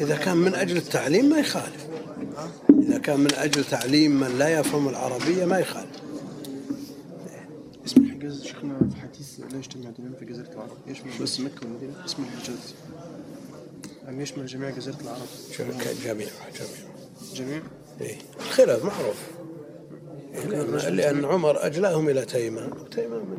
إذا 0.01 0.15
كان 0.15 0.37
من 0.37 0.55
أجل 0.55 0.77
التعليم 0.77 1.29
ما 1.29 1.37
يخالف. 1.37 1.87
إذا 2.87 2.97
كان 2.97 3.19
من 3.19 3.33
أجل 3.33 3.63
تعليم 3.63 4.19
من 4.19 4.37
لا 4.37 4.59
يفهم 4.59 4.87
العربية 4.87 5.45
ما 5.45 5.59
يخالف. 5.59 6.01
اسم 7.85 8.01
الحجاز 8.01 8.43
شيخنا 8.43 8.79
في 8.79 9.01
حديث 9.01 9.39
لا 9.51 9.57
يجتمع 9.57 9.89
دينان 9.89 10.13
في 10.19 10.25
جزيرة 10.25 10.51
العرب. 10.53 10.77
يشمل 10.87 11.11
بس 11.21 11.39
مكة 11.39 11.55
والمدينة. 11.61 12.05
اسم 12.05 12.23
الحجاز. 12.23 12.75
أم 14.09 14.21
يشمل 14.21 14.45
جميع 14.45 14.69
جزيرة 14.69 14.97
العرب؟ 15.01 15.27
جميع. 15.59 15.77
جميع 16.05 16.27
جميع. 17.33 17.61
إيه. 18.01 18.17
الخلاف 18.39 18.85
معروف. 18.85 19.27
لأن, 20.49 20.95
لأن 20.95 21.25
عمر 21.25 21.65
أجلاهم 21.65 22.09
إلى 22.09 22.25
تيمان 22.25 22.71
وتيمان 22.71 23.19
من 23.19 23.37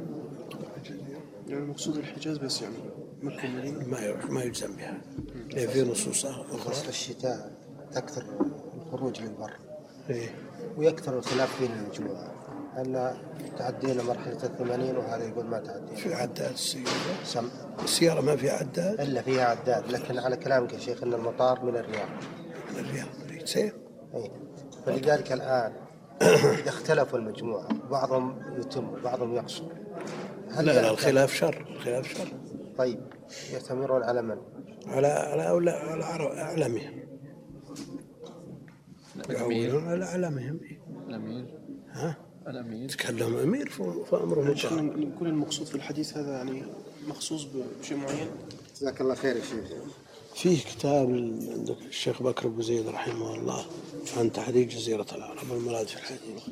يعني 1.48 1.62
المقصود 1.62 1.96
الحجاز 1.96 2.38
بس 2.38 2.62
يعني 2.62 2.74
مكة 3.22 3.44
والمدينة. 3.44 3.88
ما 3.88 4.00
يروح 4.00 4.30
ما 4.30 4.42
يجزم 4.42 4.76
بها. 4.76 5.00
لأن 5.50 5.68
في 5.68 5.82
نصوص 5.82 6.26
أخرى 6.26 6.58
فصل 6.58 6.88
الشتاء 6.88 7.52
تكثر 7.92 8.24
الخروج 8.92 9.20
للبر 9.22 9.52
إيه. 10.10 10.28
ويكثر 10.76 11.18
الخلاف 11.18 11.60
بين 11.60 11.70
المجموعة 11.72 12.34
أن 12.78 13.14
تعدينا 13.58 14.02
مرحلة 14.02 14.44
الثمانين 14.44 14.96
وهذا 14.96 15.24
يقول 15.24 15.46
ما 15.46 15.60
في 15.60 15.66
تعدينا 15.66 16.16
عداد 16.16 16.52
السيارة. 16.52 16.88
سم. 17.24 17.48
السيارة 17.84 18.20
ما 18.20 18.36
في 18.36 18.50
عداد؟ 18.50 19.00
إلا 19.00 19.22
فيها 19.22 19.44
عداد 19.44 19.92
لكن 19.92 20.18
على 20.18 20.36
كلامك 20.36 20.72
يا 20.72 20.78
شيخ 20.78 21.02
أن 21.02 21.14
المطار 21.14 21.64
من 21.64 21.76
الرياض. 21.76 22.08
من 22.72 22.78
الرياض. 22.78 23.06
سير 23.44 23.74
أي 24.14 24.30
فلذلك 24.86 25.32
الآن 25.32 25.72
إذا 26.22 26.68
اختلفوا 26.68 27.18
المجموعة 27.18 27.68
بعضهم 27.90 28.42
يتم 28.60 28.88
وبعضهم 28.88 29.34
يقصر. 29.34 29.64
لا 30.56 30.62
لا 30.62 30.90
الخلاف 30.90 31.34
شر 31.34 31.66
الخلاف 31.70 32.08
شر. 32.08 32.28
طيب 32.78 33.00
يعتمرون 33.52 34.02
على 34.02 34.22
من؟ 34.22 34.38
على 34.86 35.06
على 35.06 35.48
أولى 35.48 35.70
على 35.70 36.42
أعلامهم 36.42 37.08
يعولون 39.30 39.84
على 39.84 40.04
أعلامهم 40.04 40.60
الأمير. 41.08 41.46
ها؟ 41.92 42.16
الأمير. 42.48 42.88
تكلم 42.88 43.36
أمير 43.36 43.68
فأمره 44.10 44.54
شيخنا 44.54 44.82
مطاع 44.82 44.96
نقول 44.96 45.28
المقصود 45.28 45.66
في 45.66 45.74
الحديث 45.74 46.16
هذا 46.16 46.30
يعني 46.30 46.62
مخصوص 47.08 47.46
بشيء 47.80 47.96
معين؟ 47.96 48.28
جزاك 48.76 49.00
الله 49.00 49.14
خير 49.14 49.36
يا 49.36 49.42
شيخ 49.42 49.72
فيه 50.34 50.58
كتاب 50.58 51.10
عندك 51.56 51.82
الشيخ 51.88 52.22
بكر 52.22 52.48
بن 52.48 52.62
زيد 52.62 52.88
رحمه 52.88 53.34
الله 53.34 53.64
عن 54.16 54.32
تحديد 54.32 54.68
جزيرة 54.68 55.06
العرب 55.12 55.50
والمراد 55.50 55.86
في 55.86 55.96
الحديث. 55.96 56.42